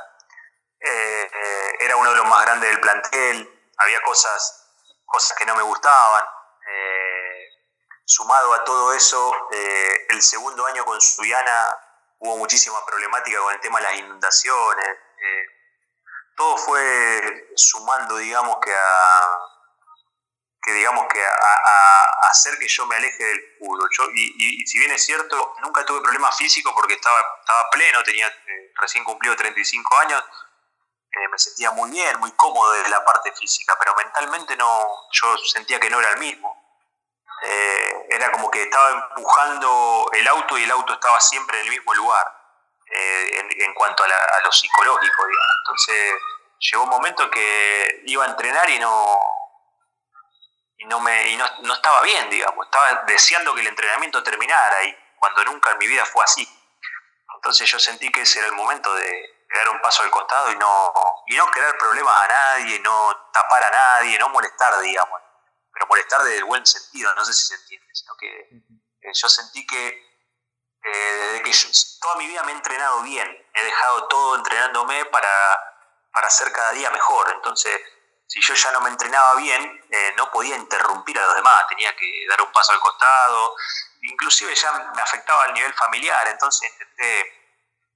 Eh, 0.81 1.31
eh, 1.33 1.77
era 1.81 1.97
uno 1.97 2.11
de 2.11 2.17
los 2.17 2.27
más 2.27 2.43
grandes 2.45 2.71
del 2.71 2.81
plantel. 2.81 3.71
Había 3.77 4.01
cosas, 4.03 4.73
cosas 5.07 5.37
que 5.37 5.47
no 5.47 5.55
me 5.55 5.63
gustaban. 5.63 6.25
Sumado 8.11 8.55
a 8.55 8.65
todo 8.65 8.95
eso, 8.95 9.49
eh, 9.53 10.07
el 10.09 10.23
segundo 10.23 10.65
año 10.65 10.83
con 10.87 10.99
Suyana 10.99 11.77
hubo 12.21 12.39
muchísima 12.39 12.83
problemática 12.87 13.39
con 13.39 13.53
el 13.53 13.61
tema 13.61 13.81
de 13.81 13.85
las 13.85 13.99
inundaciones. 13.99 14.89
Eh, 14.89 15.47
todo 16.35 16.57
fue 16.57 17.53
sumando, 17.55 18.17
digamos, 18.17 18.57
que 18.63 18.75
a 18.75 19.39
que 20.63 20.73
digamos 20.73 21.07
que 21.13 21.25
a, 21.25 22.31
hacer 22.31 22.59
que 22.59 22.69
yo 22.69 22.87
me 22.87 22.97
aleje 22.97 23.25
del 23.25 23.41
fútbol. 23.59 23.89
y, 24.15 24.67
si 24.67 24.79
bien 24.79 24.91
es 24.93 25.05
cierto, 25.05 25.55
nunca 25.63 25.85
tuve 25.85 26.03
problemas 26.03 26.37
físicos 26.37 26.73
porque 26.75 26.95
estaba, 26.95 27.19
estaba 27.41 27.71
pleno, 27.71 28.03
tenía 28.03 28.29
eh, 28.29 28.73
recién 28.81 29.05
cumplido 29.05 29.35
35 29.37 29.99
años, 29.99 30.23
me 31.31 31.39
sentía 31.39 31.71
muy 31.73 31.91
bien, 31.91 32.19
muy 32.21 32.31
cómodo 32.33 32.73
de 32.73 32.89
la 32.89 33.05
parte 33.05 33.33
física, 33.33 33.75
pero 33.79 33.95
mentalmente 33.97 34.57
no, 34.57 34.87
yo 35.11 35.37
sentía 35.39 35.81
que 35.81 35.91
no 35.91 36.01
era 36.01 36.11
el 36.11 36.19
mismo. 36.19 36.69
Eh, 37.43 38.07
era 38.11 38.33
como 38.33 38.51
que 38.51 38.63
estaba 38.63 39.11
empujando 39.17 40.11
el 40.13 40.27
auto 40.29 40.59
y 40.59 40.65
el 40.65 40.71
auto 40.71 40.93
estaba 40.93 41.21
siempre 41.21 41.61
en 41.61 41.67
el 41.67 41.71
mismo 41.71 41.95
lugar 41.95 42.27
eh, 42.91 43.45
en, 43.59 43.75
cuanto 43.75 44.03
a, 44.05 44.41
lo 44.43 44.53
psicológico. 44.53 45.23
Entonces 45.61 46.15
llegó 46.59 46.85
un 46.85 46.91
momento 46.91 47.31
que 47.31 48.03
iba 48.07 48.25
a 48.25 48.29
entrenar 48.29 48.69
y 48.71 48.79
no 48.79 49.19
y 50.79 50.87
no 50.87 51.01
me 51.01 51.29
y 51.31 51.37
no, 51.37 51.45
no, 51.63 51.75
estaba 51.75 52.03
bien, 52.03 52.31
digamos, 52.31 52.67
estaba 52.67 53.05
deseando 53.07 53.55
que 53.55 53.61
el 53.61 53.67
entrenamiento 53.67 54.23
terminara 54.23 54.85
y 54.85 54.97
cuando 55.19 55.45
nunca 55.45 55.73
en 55.73 55.79
mi 55.79 55.87
vida 55.87 56.05
fue 56.07 56.25
así. 56.25 56.49
Entonces 57.35 57.71
yo 57.71 57.79
sentí 57.79 58.11
que 58.11 58.23
ese 58.23 58.39
era 58.39 58.49
el 58.49 58.55
momento 58.55 58.93
de, 58.95 59.35
dar 59.55 59.69
un 59.71 59.81
paso 59.81 60.03
al 60.03 60.11
costado 60.11 60.53
y 60.53 60.57
no 60.57 60.93
y 61.27 61.37
no 61.37 61.47
crear 61.51 61.77
problemas 61.79 62.15
a 62.23 62.29
nadie, 62.29 62.79
no 62.81 63.31
tapar 63.33 63.65
a 63.65 63.71
nadie, 63.71 64.19
no 64.19 64.29
molestar, 64.29 64.79
digamos 64.81 65.21
pero 65.79 65.87
molestar 65.87 66.23
desde 66.23 66.39
el 66.39 66.45
buen 66.45 66.67
sentido, 66.67 67.15
no 67.15 67.25
sé 67.25 67.33
si 67.33 67.47
se 67.47 67.55
entiende, 67.55 67.87
sino 67.95 68.17
que 68.17 68.49
yo 69.13 69.29
sentí 69.29 69.65
que 69.65 69.89
eh, 70.83 71.41
desde 71.43 71.43
que 71.43 71.53
toda 72.01 72.17
mi 72.17 72.27
vida 72.27 72.43
me 72.43 72.53
he 72.53 72.55
entrenado 72.57 73.03
bien, 73.03 73.49
he 73.55 73.65
dejado 73.65 74.09
todo 74.09 74.37
entrenándome 74.37 75.05
para, 75.05 75.31
para 76.13 76.31
ser 76.31 76.51
cada 76.51 76.73
día 76.73 76.91
mejor, 76.91 77.31
entonces 77.33 77.81
si 78.29 78.41
yo 78.43 78.55
ya 78.55 78.71
no 78.73 78.81
me 78.83 78.91
entrenaba 78.91 79.35
bien, 79.37 79.85
eh, 79.91 80.15
no 80.17 80.31
podía 80.31 80.55
interrumpir 80.55 81.19
a 81.19 81.27
los 81.27 81.35
demás, 81.37 81.67
tenía 81.69 81.97
que 81.97 82.27
dar 82.29 82.43
un 82.43 82.53
paso 82.53 82.73
al 82.73 82.81
costado, 82.81 83.57
inclusive 84.03 84.55
ya 84.55 84.71
me 84.95 85.03
afectaba 85.03 85.45
al 85.45 85.55
nivel 85.55 85.73
familiar, 85.75 86.29
entonces 86.29 86.71
intenté 86.71 87.21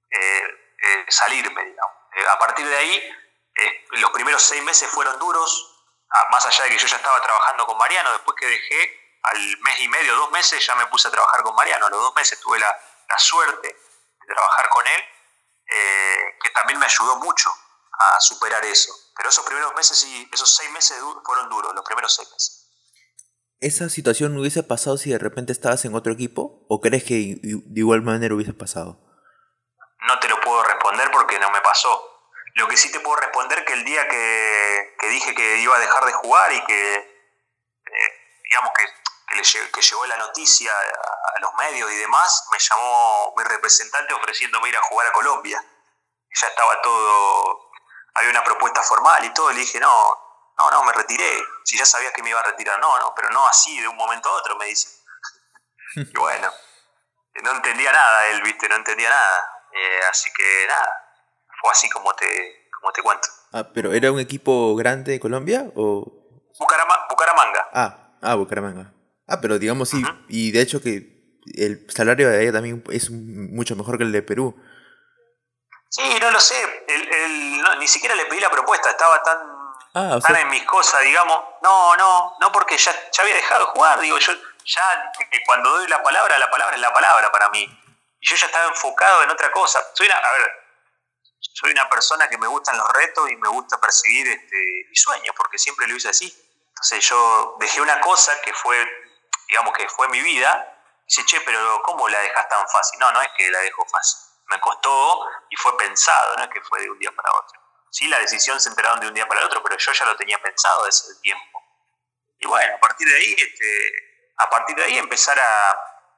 eh, 0.09 1.05
salirme, 1.07 1.63
digamos. 1.63 1.95
a 2.29 2.39
partir 2.39 2.67
de 2.67 2.75
ahí, 2.75 3.17
los 3.91 4.11
primeros 4.11 4.41
seis 4.41 4.63
meses 4.63 4.89
fueron 4.89 5.17
duros, 5.19 5.69
más 6.31 6.45
allá 6.45 6.63
de 6.63 6.71
que 6.71 6.77
yo 6.77 6.87
ya 6.87 6.97
estaba 6.97 7.21
trabajando 7.21 7.65
con 7.67 7.77
Mariano, 7.77 8.11
después 8.11 8.35
que 8.39 8.47
dejé, 8.47 9.03
al 9.23 9.57
mes 9.59 9.79
y 9.79 9.87
medio, 9.87 10.15
dos 10.15 10.31
meses, 10.31 10.65
ya 10.65 10.75
me 10.75 10.85
puse 10.87 11.07
a 11.07 11.11
trabajar 11.11 11.43
con 11.43 11.55
Mariano. 11.55 11.85
A 11.85 11.89
los 11.89 12.01
dos 12.01 12.15
meses 12.15 12.39
tuve 12.39 12.59
la, 12.59 12.77
suerte 13.17 13.67
de 13.67 14.33
trabajar 14.33 14.69
con 14.69 14.87
él, 14.87 15.05
eh, 15.67 16.37
que 16.41 16.49
también 16.49 16.79
me 16.79 16.87
ayudó 16.87 17.17
mucho 17.17 17.51
a 17.99 18.19
superar 18.19 18.63
eso. 18.65 18.91
Pero 19.15 19.29
esos 19.29 19.45
primeros 19.45 19.73
meses 19.75 20.03
y 20.05 20.29
esos 20.31 20.55
seis 20.55 20.71
meses 20.71 20.97
fueron 21.23 21.49
duros, 21.49 21.73
los 21.73 21.85
primeros 21.85 22.15
seis 22.15 22.29
meses. 22.31 22.63
¿Esa 23.59 23.87
situación 23.87 24.37
hubiese 24.37 24.61
pasado 24.63 24.97
si 24.97 25.11
de 25.11 25.19
repente 25.19 25.53
estabas 25.53 25.85
en 25.85 25.95
otro 25.95 26.11
equipo? 26.11 26.65
¿O 26.67 26.81
crees 26.81 27.03
que 27.03 27.39
de 27.41 27.79
igual 27.79 28.01
manera 28.01 28.35
hubiese 28.35 28.53
pasado? 28.53 28.99
No 30.07 30.19
te 30.19 30.27
lo 30.27 30.39
puedo 30.41 30.63
responder 30.63 31.09
porque 31.11 31.39
no 31.39 31.49
me 31.49 31.61
pasó. 31.61 32.13
Lo 32.55 32.67
que 32.67 32.75
sí 32.75 32.91
te 32.91 32.99
puedo 32.99 33.15
responder 33.15 33.63
que 33.65 33.73
el 33.73 33.85
día 33.85 34.07
que, 34.07 34.95
dije 35.09 35.33
que 35.33 35.59
iba 35.59 35.75
a 35.75 35.79
dejar 35.79 36.05
de 36.05 36.11
jugar 36.11 36.51
y 36.51 36.63
que, 36.65 36.95
eh, 36.95 38.11
digamos 38.43 38.71
que, 38.77 39.71
que, 39.71 39.81
llegó 39.81 40.05
la 40.07 40.17
noticia 40.17 40.71
a, 40.71 41.39
los 41.39 41.53
medios 41.55 41.91
y 41.91 41.95
demás, 41.95 42.45
me 42.51 42.59
llamó 42.59 43.33
mi 43.37 43.43
representante 43.43 44.13
ofreciéndome 44.13 44.69
ir 44.69 44.77
a 44.77 44.81
jugar 44.81 45.07
a 45.07 45.13
Colombia. 45.13 45.63
Y 46.29 46.39
ya 46.39 46.47
estaba 46.47 46.81
todo, 46.81 47.71
había 48.15 48.31
una 48.31 48.43
propuesta 48.43 48.81
formal 48.83 49.23
y 49.25 49.33
todo, 49.33 49.51
y 49.51 49.55
le 49.55 49.61
dije, 49.61 49.79
no, 49.79 49.89
no, 50.57 50.71
no, 50.71 50.83
me 50.83 50.93
retiré. 50.93 51.41
Si 51.63 51.77
ya 51.77 51.85
sabías 51.85 52.13
que 52.13 52.23
me 52.23 52.29
iba 52.29 52.39
a 52.39 52.43
retirar, 52.43 52.79
no, 52.79 52.99
no, 52.99 53.13
pero 53.15 53.29
no 53.29 53.47
así 53.47 53.79
de 53.79 53.87
un 53.87 53.95
momento 53.95 54.29
a 54.29 54.33
otro, 54.33 54.55
me 54.57 54.65
dice. 54.65 54.87
y 55.95 56.17
bueno, 56.17 56.51
no 57.43 57.51
entendía 57.51 57.91
nada 57.91 58.27
él, 58.27 58.41
viste, 58.41 58.69
no 58.69 58.75
entendía 58.75 59.09
nada. 59.09 59.49
Eh, 59.73 59.99
así 60.09 60.29
que 60.35 60.67
nada, 60.67 61.03
o 61.63 61.71
así 61.71 61.89
como 61.89 62.13
te, 62.13 62.69
como 62.79 62.91
te 62.91 63.01
cuento. 63.01 63.27
Ah, 63.51 63.69
pero 63.73 63.93
¿era 63.93 64.11
un 64.11 64.19
equipo 64.19 64.75
grande 64.75 65.13
de 65.13 65.19
Colombia 65.19 65.65
o...? 65.75 66.19
Bucaramanga. 66.59 67.69
Ah, 67.73 68.17
ah, 68.21 68.35
Bucaramanga. 68.35 68.93
Ah, 69.27 69.41
pero 69.41 69.57
digamos 69.57 69.89
sí, 69.89 70.03
y 70.27 70.51
de 70.51 70.61
hecho 70.61 70.81
que 70.81 71.39
el 71.55 71.89
salario 71.89 72.29
de 72.29 72.39
ahí 72.39 72.51
también 72.51 72.83
es 72.91 73.09
mucho 73.09 73.75
mejor 73.75 73.97
que 73.97 74.03
el 74.03 74.11
de 74.11 74.21
Perú. 74.21 74.55
Sí, 75.93 76.17
no 76.19 76.31
lo 76.31 76.39
sé, 76.39 76.85
ni 77.77 77.87
siquiera 77.87 78.15
le 78.15 78.25
pedí 78.25 78.39
la 78.39 78.49
propuesta, 78.49 78.89
estaba 78.89 79.21
tan, 79.21 79.37
ah, 79.93 80.17
tan 80.25 80.37
en 80.37 80.49
mis 80.49 80.65
cosas, 80.65 81.01
digamos. 81.01 81.39
No, 81.61 81.95
no, 81.95 82.35
no 82.39 82.51
porque 82.51 82.75
ya, 82.79 82.91
ya 83.11 83.21
había 83.21 83.35
dejado 83.35 83.67
de 83.67 83.71
jugar, 83.73 83.99
digo, 83.99 84.17
yo 84.17 84.33
ya 84.65 85.11
cuando 85.45 85.69
doy 85.69 85.87
la 85.87 86.01
palabra, 86.01 86.39
la 86.39 86.49
palabra 86.49 86.75
es 86.75 86.81
la 86.81 86.91
palabra 86.91 87.31
para 87.31 87.49
mí. 87.49 87.61
Y 88.19 88.27
yo 88.27 88.35
ya 88.35 88.47
estaba 88.47 88.69
enfocado 88.69 89.21
en 89.21 89.29
otra 89.29 89.51
cosa. 89.51 89.85
Soy 89.93 90.07
una, 90.07 90.15
a 90.15 90.31
ver, 90.31 90.51
soy 91.39 91.71
una 91.71 91.87
persona 91.87 92.27
que 92.27 92.39
me 92.39 92.47
gustan 92.47 92.75
los 92.75 92.89
retos 92.89 93.29
y 93.29 93.35
me 93.35 93.49
gusta 93.49 93.79
perseguir 93.79 94.27
este, 94.29 94.87
mis 94.89 94.99
sueños, 94.99 95.35
porque 95.37 95.59
siempre 95.59 95.85
lo 95.85 95.95
hice 95.95 96.09
así. 96.09 96.35
Entonces 96.69 97.07
yo 97.07 97.55
dejé 97.59 97.81
una 97.81 98.01
cosa 98.01 98.41
que 98.41 98.51
fue, 98.51 98.83
digamos 99.47 99.75
que 99.75 99.87
fue 99.89 100.07
mi 100.07 100.21
vida, 100.21 100.75
y 101.01 101.05
dice, 101.05 101.23
che, 101.25 101.41
pero 101.41 101.83
¿cómo 101.83 102.09
la 102.09 102.19
dejas 102.19 102.49
tan 102.49 102.67
fácil? 102.67 102.97
No, 102.97 103.11
no 103.11 103.21
es 103.21 103.29
que 103.37 103.51
la 103.51 103.59
dejo 103.59 103.85
fácil. 103.85 104.22
Me 104.53 104.59
costó 104.59 105.27
y 105.49 105.55
fue 105.55 105.77
pensado, 105.77 106.35
no 106.37 106.43
es 106.43 106.49
que 106.49 106.61
fue 106.61 106.81
de 106.81 106.89
un 106.89 106.99
día 106.99 107.11
para 107.11 107.29
otro. 107.31 107.59
Sí, 107.91 108.07
la 108.07 108.19
decisión 108.19 108.59
se 108.59 108.69
enteraron 108.69 108.99
de 108.99 109.07
un 109.07 109.13
día 109.13 109.27
para 109.27 109.41
el 109.41 109.47
otro, 109.47 109.61
pero 109.61 109.77
yo 109.77 109.91
ya 109.91 110.05
lo 110.05 110.15
tenía 110.15 110.41
pensado 110.41 110.85
desde 110.85 111.13
el 111.13 111.21
tiempo. 111.21 111.59
Y 112.39 112.47
bueno, 112.47 112.75
a 112.75 112.79
partir 112.79 113.07
de 113.07 113.15
ahí, 113.15 113.35
este, 113.37 113.91
a 114.37 114.49
partir 114.49 114.75
de 114.75 114.83
ahí 114.83 114.97
empezar 114.97 115.39
a, 115.39 115.71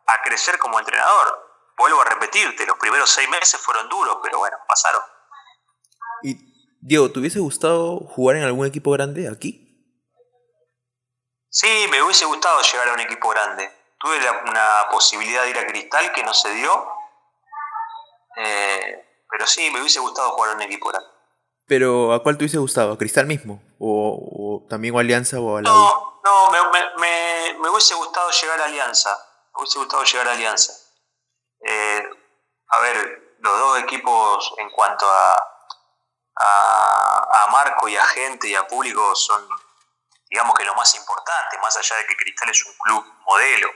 a 0.08 0.22
crecer 0.24 0.58
como 0.58 0.80
entrenador. 0.80 1.44
Vuelvo 1.78 2.02
a 2.02 2.06
repetirte, 2.06 2.66
los 2.66 2.78
primeros 2.78 3.10
seis 3.10 3.28
meses 3.30 3.60
fueron 3.60 3.90
duros, 3.90 4.20
pero 4.24 4.40
bueno, 4.40 4.58
pasaron. 4.68 5.02
Y 6.24 6.38
Diego, 6.82 7.12
¿te 7.12 7.20
hubiese 7.20 7.40
gustado 7.40 8.00
jugar 8.00 8.38
en 8.38 8.44
algún 8.44 8.66
equipo 8.66 8.92
grande 8.92 9.28
aquí? 9.28 9.66
Sí, 11.50 11.88
me 11.90 12.02
hubiese 12.02 12.26
gustado 12.26 12.62
llegar 12.62 12.90
a 12.90 12.94
un 12.94 13.00
equipo 13.00 13.30
grande. 13.30 13.72
Tuve 14.00 14.18
una 14.48 14.88
posibilidad 14.92 15.44
de 15.44 15.50
ir 15.50 15.58
a 15.58 15.68
Cristal 15.68 16.12
que 16.14 16.24
no 16.24 16.34
se 16.34 16.54
dio. 16.54 16.95
Eh, 18.38 19.24
pero 19.30 19.48
sí, 19.48 19.70
me 19.72 19.80
hubiese 19.80 20.00
gustado 20.00 20.32
jugar 20.32 20.52
a 20.52 20.56
un 20.56 20.62
equipo 20.62 20.90
grande. 20.90 21.08
¿Pero 21.68 22.14
a 22.14 22.22
cuál 22.22 22.38
te 22.38 22.44
hubiese 22.44 22.58
gustado? 22.58 22.94
¿A 22.94 22.98
Cristal 22.98 23.26
mismo? 23.26 23.62
¿O, 23.80 24.66
también 24.70 24.96
o 24.96 25.00
Alianza 25.00 25.40
o 25.40 25.58
a 25.58 25.62
la 25.62 25.70
No, 25.70 26.22
no, 26.24 26.52
me, 27.00 27.70
hubiese 27.70 27.96
gustado 27.96 28.30
llegar 28.30 28.62
a 28.62 28.66
Alianza. 28.66 29.18
Me 29.54 29.62
hubiese 29.62 29.80
gustado 29.80 30.04
llegar 30.04 30.28
a 30.28 30.32
Alianza. 30.34 30.74
Eh, 31.68 32.04
a 32.68 32.80
ver, 32.82 33.36
los 33.40 33.60
dos 33.60 33.80
equipos 33.80 34.54
en 34.58 34.70
cuanto 34.70 35.06
a, 35.06 35.34
a, 36.36 37.44
a 37.44 37.52
marco 37.52 37.88
y 37.88 37.96
a 37.96 38.06
gente 38.06 38.48
y 38.48 38.56
a 38.56 38.68
público 38.68 39.16
son 39.16 39.48
digamos 40.30 40.56
que 40.58 40.66
lo 40.66 40.76
más 40.76 40.94
importante, 40.96 41.58
más 41.60 41.76
allá 41.78 41.96
de 41.98 42.08
que 42.08 42.16
Cristal 42.16 42.50
es 42.50 42.66
un 42.66 42.74
club 42.84 43.06
modelo. 43.26 43.70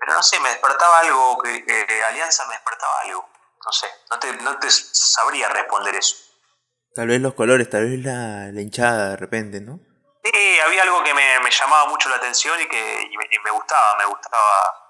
Pero 0.00 0.14
no 0.14 0.22
sé, 0.22 0.40
me 0.40 0.48
despertaba 0.48 1.00
algo, 1.00 1.38
que, 1.38 2.02
Alianza 2.08 2.46
me 2.46 2.54
despertaba 2.54 3.00
algo. 3.04 3.28
No 3.64 3.72
sé, 3.72 3.86
no 4.10 4.18
te, 4.18 4.32
no 4.38 4.58
te 4.58 4.70
sabría 4.70 5.48
responder 5.50 5.94
eso. 5.94 6.16
Tal 6.94 7.08
vez 7.08 7.20
los 7.20 7.34
colores, 7.34 7.68
tal 7.68 7.84
vez 7.84 8.02
la, 8.02 8.48
hinchada 8.60 9.10
de 9.10 9.16
repente, 9.16 9.60
¿no? 9.60 9.78
Sí, 10.24 10.60
había 10.64 10.82
algo 10.82 11.04
que 11.04 11.14
me, 11.14 11.40
me 11.40 11.50
llamaba 11.50 11.86
mucho 11.86 12.08
la 12.08 12.16
atención 12.16 12.58
y 12.60 12.66
que 12.68 13.02
y 13.10 13.38
me, 13.44 13.50
gustaba, 13.50 13.96
me 13.98 14.06
gustaba 14.06 14.80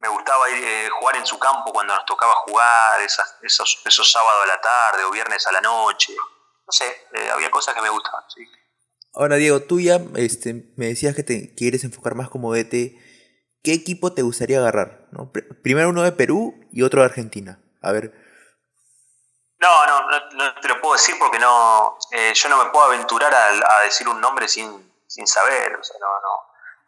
me 0.00 0.08
gustaba 0.08 0.50
ir 0.50 0.62
eh, 0.62 0.88
jugar 0.90 1.16
en 1.16 1.26
su 1.26 1.38
campo 1.38 1.72
cuando 1.72 1.94
nos 1.94 2.04
tocaba 2.04 2.34
jugar, 2.46 3.00
esas, 3.00 3.36
esos, 3.42 3.80
esos 3.86 4.12
sábados 4.12 4.42
a 4.44 4.46
la 4.46 4.60
tarde 4.60 5.04
o 5.04 5.10
viernes 5.10 5.46
a 5.46 5.52
la 5.52 5.62
noche. 5.62 6.14
No 6.14 6.72
sé, 6.72 6.84
eh, 7.14 7.30
había 7.32 7.50
cosas 7.50 7.74
que 7.74 7.80
me 7.80 7.88
gustaban, 7.88 8.22
sí. 8.28 8.42
Ahora, 9.14 9.36
Diego, 9.36 9.62
tú 9.62 9.80
ya 9.80 10.00
este, 10.16 10.72
me 10.76 10.86
decías 10.88 11.14
que 11.14 11.22
te 11.22 11.54
quieres 11.54 11.84
enfocar 11.84 12.16
más 12.16 12.28
como 12.28 12.52
DT. 12.52 12.98
¿Qué 13.64 13.72
equipo 13.72 14.12
te 14.12 14.20
gustaría 14.20 14.58
agarrar? 14.58 15.06
¿no? 15.10 15.32
Primero 15.62 15.88
uno 15.88 16.02
de 16.02 16.12
Perú 16.12 16.54
y 16.70 16.82
otro 16.82 17.00
de 17.00 17.06
Argentina. 17.06 17.58
A 17.80 17.92
ver. 17.92 18.12
No, 19.58 19.86
no, 19.86 20.20
no, 20.32 20.54
te 20.60 20.68
lo 20.68 20.78
puedo 20.82 20.92
decir 20.92 21.16
porque 21.18 21.38
no, 21.38 21.98
eh, 22.10 22.34
yo 22.34 22.48
no 22.50 22.62
me 22.62 22.70
puedo 22.70 22.84
aventurar 22.84 23.34
a, 23.34 23.82
decir 23.84 24.06
un 24.06 24.20
nombre 24.20 24.48
sin, 24.48 24.92
sin 25.06 25.26
saber. 25.26 25.74
O 25.76 25.82
sea, 25.82 25.96
no, 25.98 26.06
no. 26.20 26.28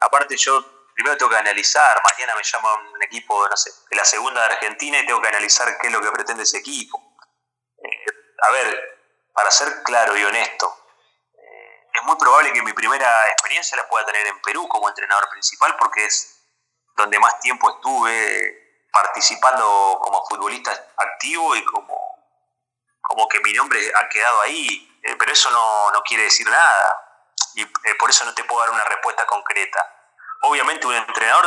Aparte, 0.01 0.37
yo 0.37 0.63
primero 0.93 1.17
tengo 1.17 1.31
que 1.31 1.39
analizar. 1.39 1.99
Mañana 2.05 2.37
me 2.37 2.43
llama 2.43 2.75
un 2.93 3.03
equipo, 3.03 3.49
no 3.49 3.57
sé, 3.57 3.71
de 3.89 3.97
la 3.97 4.05
segunda 4.05 4.41
de 4.43 4.55
Argentina 4.55 5.01
y 5.01 5.07
tengo 5.07 5.23
que 5.23 5.29
analizar 5.29 5.79
qué 5.79 5.87
es 5.87 5.93
lo 5.95 6.03
que 6.03 6.13
pretende 6.13 6.43
ese 6.43 6.59
equipo. 6.59 7.17
Eh, 7.79 8.13
a 8.47 8.53
ver, 8.53 8.99
para 9.33 9.51
ser 9.51 9.83
claro 9.83 10.15
y 10.15 10.25
honesto, 10.25 10.77
es 11.95 12.05
muy 12.05 12.17
probable 12.17 12.53
que 12.53 12.63
mi 12.63 12.75
primera 12.75 13.09
experiencia 13.31 13.79
la 13.79 13.89
pueda 13.89 14.05
tener 14.05 14.27
en 14.27 14.43
Perú 14.43 14.69
como 14.69 14.91
entrenador 14.91 15.31
principal 15.31 15.75
porque 15.79 16.05
es 16.05 16.36
donde 16.97 17.19
más 17.19 17.39
tiempo 17.41 17.71
estuve 17.71 18.87
participando 18.93 19.99
como 20.03 20.25
futbolista 20.29 20.73
activo 20.97 21.55
y 21.55 21.65
como, 21.65 21.95
como 23.03 23.29
que 23.29 23.41
mi 23.41 23.53
nombre 23.53 23.81
ha 23.95 24.09
quedado 24.09 24.41
ahí. 24.43 24.99
Eh, 25.03 25.15
pero 25.19 25.33
eso 25.33 25.51
no, 25.51 26.03
quiere 26.05 26.25
decir 26.25 26.47
nada 26.49 27.03
y 27.55 27.63
eh, 27.63 27.95
por 27.99 28.11
eso 28.11 28.25
no 28.25 28.35
te 28.35 28.45
puedo 28.45 28.61
dar 28.61 28.71
una 28.71 28.85
respuesta 28.85 29.25
concreta. 29.27 29.79
Obviamente 30.43 30.87
un 30.87 30.95
entrenador 30.95 31.47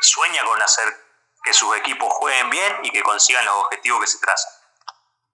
sueña 0.00 0.42
con 0.44 0.60
hacer 0.62 0.88
que 1.42 1.52
sus 1.52 1.76
equipos 1.76 2.12
jueguen 2.14 2.50
bien 2.50 2.76
y 2.82 2.90
que 2.90 3.02
consigan 3.02 3.44
los 3.44 3.54
objetivos 3.54 4.00
que 4.00 4.06
se 4.06 4.18
trazan. 4.18 4.52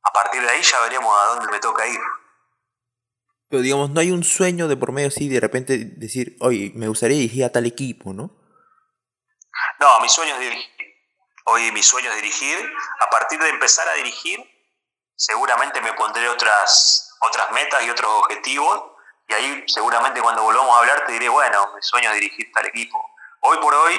A 0.03 0.13
partir 0.13 0.43
de 0.43 0.51
ahí 0.51 0.63
ya 0.63 0.81
veremos 0.81 1.13
a 1.19 1.27
dónde 1.35 1.51
me 1.51 1.59
toca 1.59 1.87
ir. 1.87 2.01
Pero 3.49 3.63
digamos, 3.63 3.91
no 3.91 4.01
hay 4.01 4.11
un 4.11 4.25
sueño 4.25 4.69
de 4.69 4.77
por 4.77 4.93
medio 4.93 5.09
así 5.09 5.29
de 5.29 5.41
repente 5.41 5.79
decir, 5.79 6.37
oye, 6.41 6.73
me 6.75 6.89
gustaría 6.89 7.17
dirigir 7.17 7.45
a 7.45 7.53
tal 7.53 7.67
equipo, 7.67 8.13
¿no? 8.13 8.46
No, 9.79 10.01
mi 10.01 10.09
sueño 10.09 10.35
es 10.35 10.41
dirigir. 10.41 10.97
Hoy 11.45 11.71
mi 11.73 11.83
sueño 11.83 12.11
es 12.11 12.17
dirigir. 12.17 12.73
A 13.01 13.11
partir 13.11 13.39
de 13.39 13.49
empezar 13.51 13.89
a 13.89 13.95
dirigir, 13.95 14.41
seguramente 15.15 15.81
me 15.81 15.93
pondré 15.93 16.29
otras, 16.29 17.17
otras 17.21 17.51
metas 17.53 17.83
y 17.85 17.91
otros 17.91 18.11
objetivos. 18.11 18.93
Y 19.29 19.35
ahí 19.35 19.65
seguramente 19.67 20.21
cuando 20.23 20.43
volvamos 20.43 20.75
a 20.75 20.79
hablar 20.81 21.05
te 21.07 21.13
diré, 21.13 21.29
bueno, 21.29 21.73
mi 21.75 21.83
sueño 21.83 22.11
es 22.11 22.15
dirigir 22.15 22.51
tal 22.53 22.67
equipo. 22.67 23.05
Hoy 23.41 23.59
por 23.59 23.75
hoy, 23.75 23.95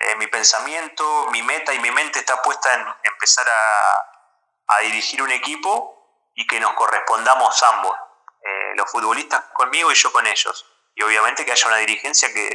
eh, 0.00 0.16
mi 0.16 0.26
pensamiento, 0.26 1.28
mi 1.30 1.42
meta 1.42 1.74
y 1.74 1.78
mi 1.80 1.90
mente 1.90 2.20
está 2.20 2.40
puesta 2.42 2.72
en 2.74 2.86
empezar 3.04 3.46
a, 3.48 4.76
a 4.76 4.80
dirigir 4.80 5.22
un 5.22 5.30
equipo 5.30 6.00
y 6.34 6.46
que 6.46 6.60
nos 6.60 6.72
correspondamos 6.74 7.62
ambos. 7.64 7.96
Eh, 8.42 8.72
los 8.74 8.90
futbolistas 8.90 9.44
conmigo 9.52 9.92
y 9.92 9.94
yo 9.94 10.10
con 10.12 10.26
ellos. 10.26 10.64
Y 10.94 11.02
obviamente 11.02 11.44
que 11.44 11.52
haya 11.52 11.68
una 11.68 11.76
dirigencia 11.76 12.32
que, 12.32 12.48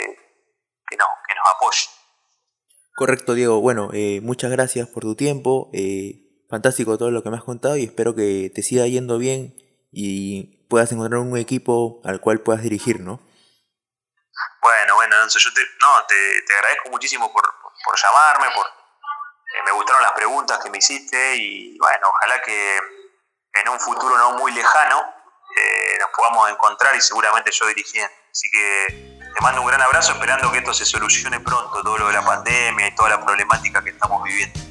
que, 0.87 0.97
no, 0.97 1.07
que 1.27 1.35
nos 1.35 1.47
apoye. 1.55 1.87
Correcto, 2.95 3.33
Diego. 3.33 3.59
Bueno, 3.59 3.89
eh, 3.91 4.21
muchas 4.23 4.51
gracias 4.51 4.87
por 4.87 5.03
tu 5.03 5.15
tiempo. 5.15 5.69
Eh, 5.73 6.45
fantástico 6.49 6.97
todo 6.97 7.11
lo 7.11 7.23
que 7.23 7.29
me 7.29 7.35
has 7.35 7.43
contado 7.43 7.75
y 7.75 7.83
espero 7.83 8.15
que 8.15 8.49
te 8.55 8.63
siga 8.63 8.87
yendo 8.87 9.17
bien 9.17 9.53
y 9.91 10.65
puedas 10.69 10.93
encontrar 10.93 11.19
un 11.19 11.37
equipo 11.37 11.99
al 12.05 12.21
cual 12.21 12.39
puedas 12.39 12.63
dirigir, 12.63 13.01
¿no? 13.01 13.19
Bueno, 14.61 14.95
bueno, 14.95 15.15
Alonso, 15.17 15.39
yo 15.39 15.53
te, 15.53 15.61
no, 15.61 16.05
te, 16.07 16.53
agradezco 16.55 16.89
muchísimo 16.89 17.31
por, 17.33 17.43
por, 17.43 17.95
llamarme, 18.01 18.55
por, 18.55 18.65
me 19.65 19.71
gustaron 19.73 20.01
las 20.01 20.13
preguntas 20.13 20.59
que 20.63 20.69
me 20.69 20.77
hiciste 20.77 21.35
y 21.35 21.77
bueno, 21.77 22.07
ojalá 22.07 22.41
que 22.41 22.77
en 22.77 23.69
un 23.69 23.79
futuro 23.79 24.17
no 24.17 24.37
muy 24.37 24.53
lejano 24.53 25.01
eh, 25.01 25.97
nos 25.99 26.09
podamos 26.15 26.49
encontrar 26.49 26.95
y 26.95 27.01
seguramente 27.01 27.51
yo 27.51 27.67
dirigiendo. 27.67 28.13
Así 28.31 28.49
que 28.49 29.19
te 29.35 29.41
mando 29.41 29.61
un 29.61 29.67
gran 29.67 29.81
abrazo 29.81 30.13
esperando 30.13 30.49
que 30.49 30.59
esto 30.59 30.73
se 30.73 30.85
solucione 30.85 31.41
pronto, 31.41 31.81
todo 31.83 31.97
lo 31.97 32.07
de 32.07 32.13
la 32.13 32.23
pandemia 32.23 32.87
y 32.87 32.95
toda 32.95 33.09
la 33.09 33.25
problemática 33.25 33.83
que 33.83 33.89
estamos 33.89 34.23
viviendo. 34.23 34.64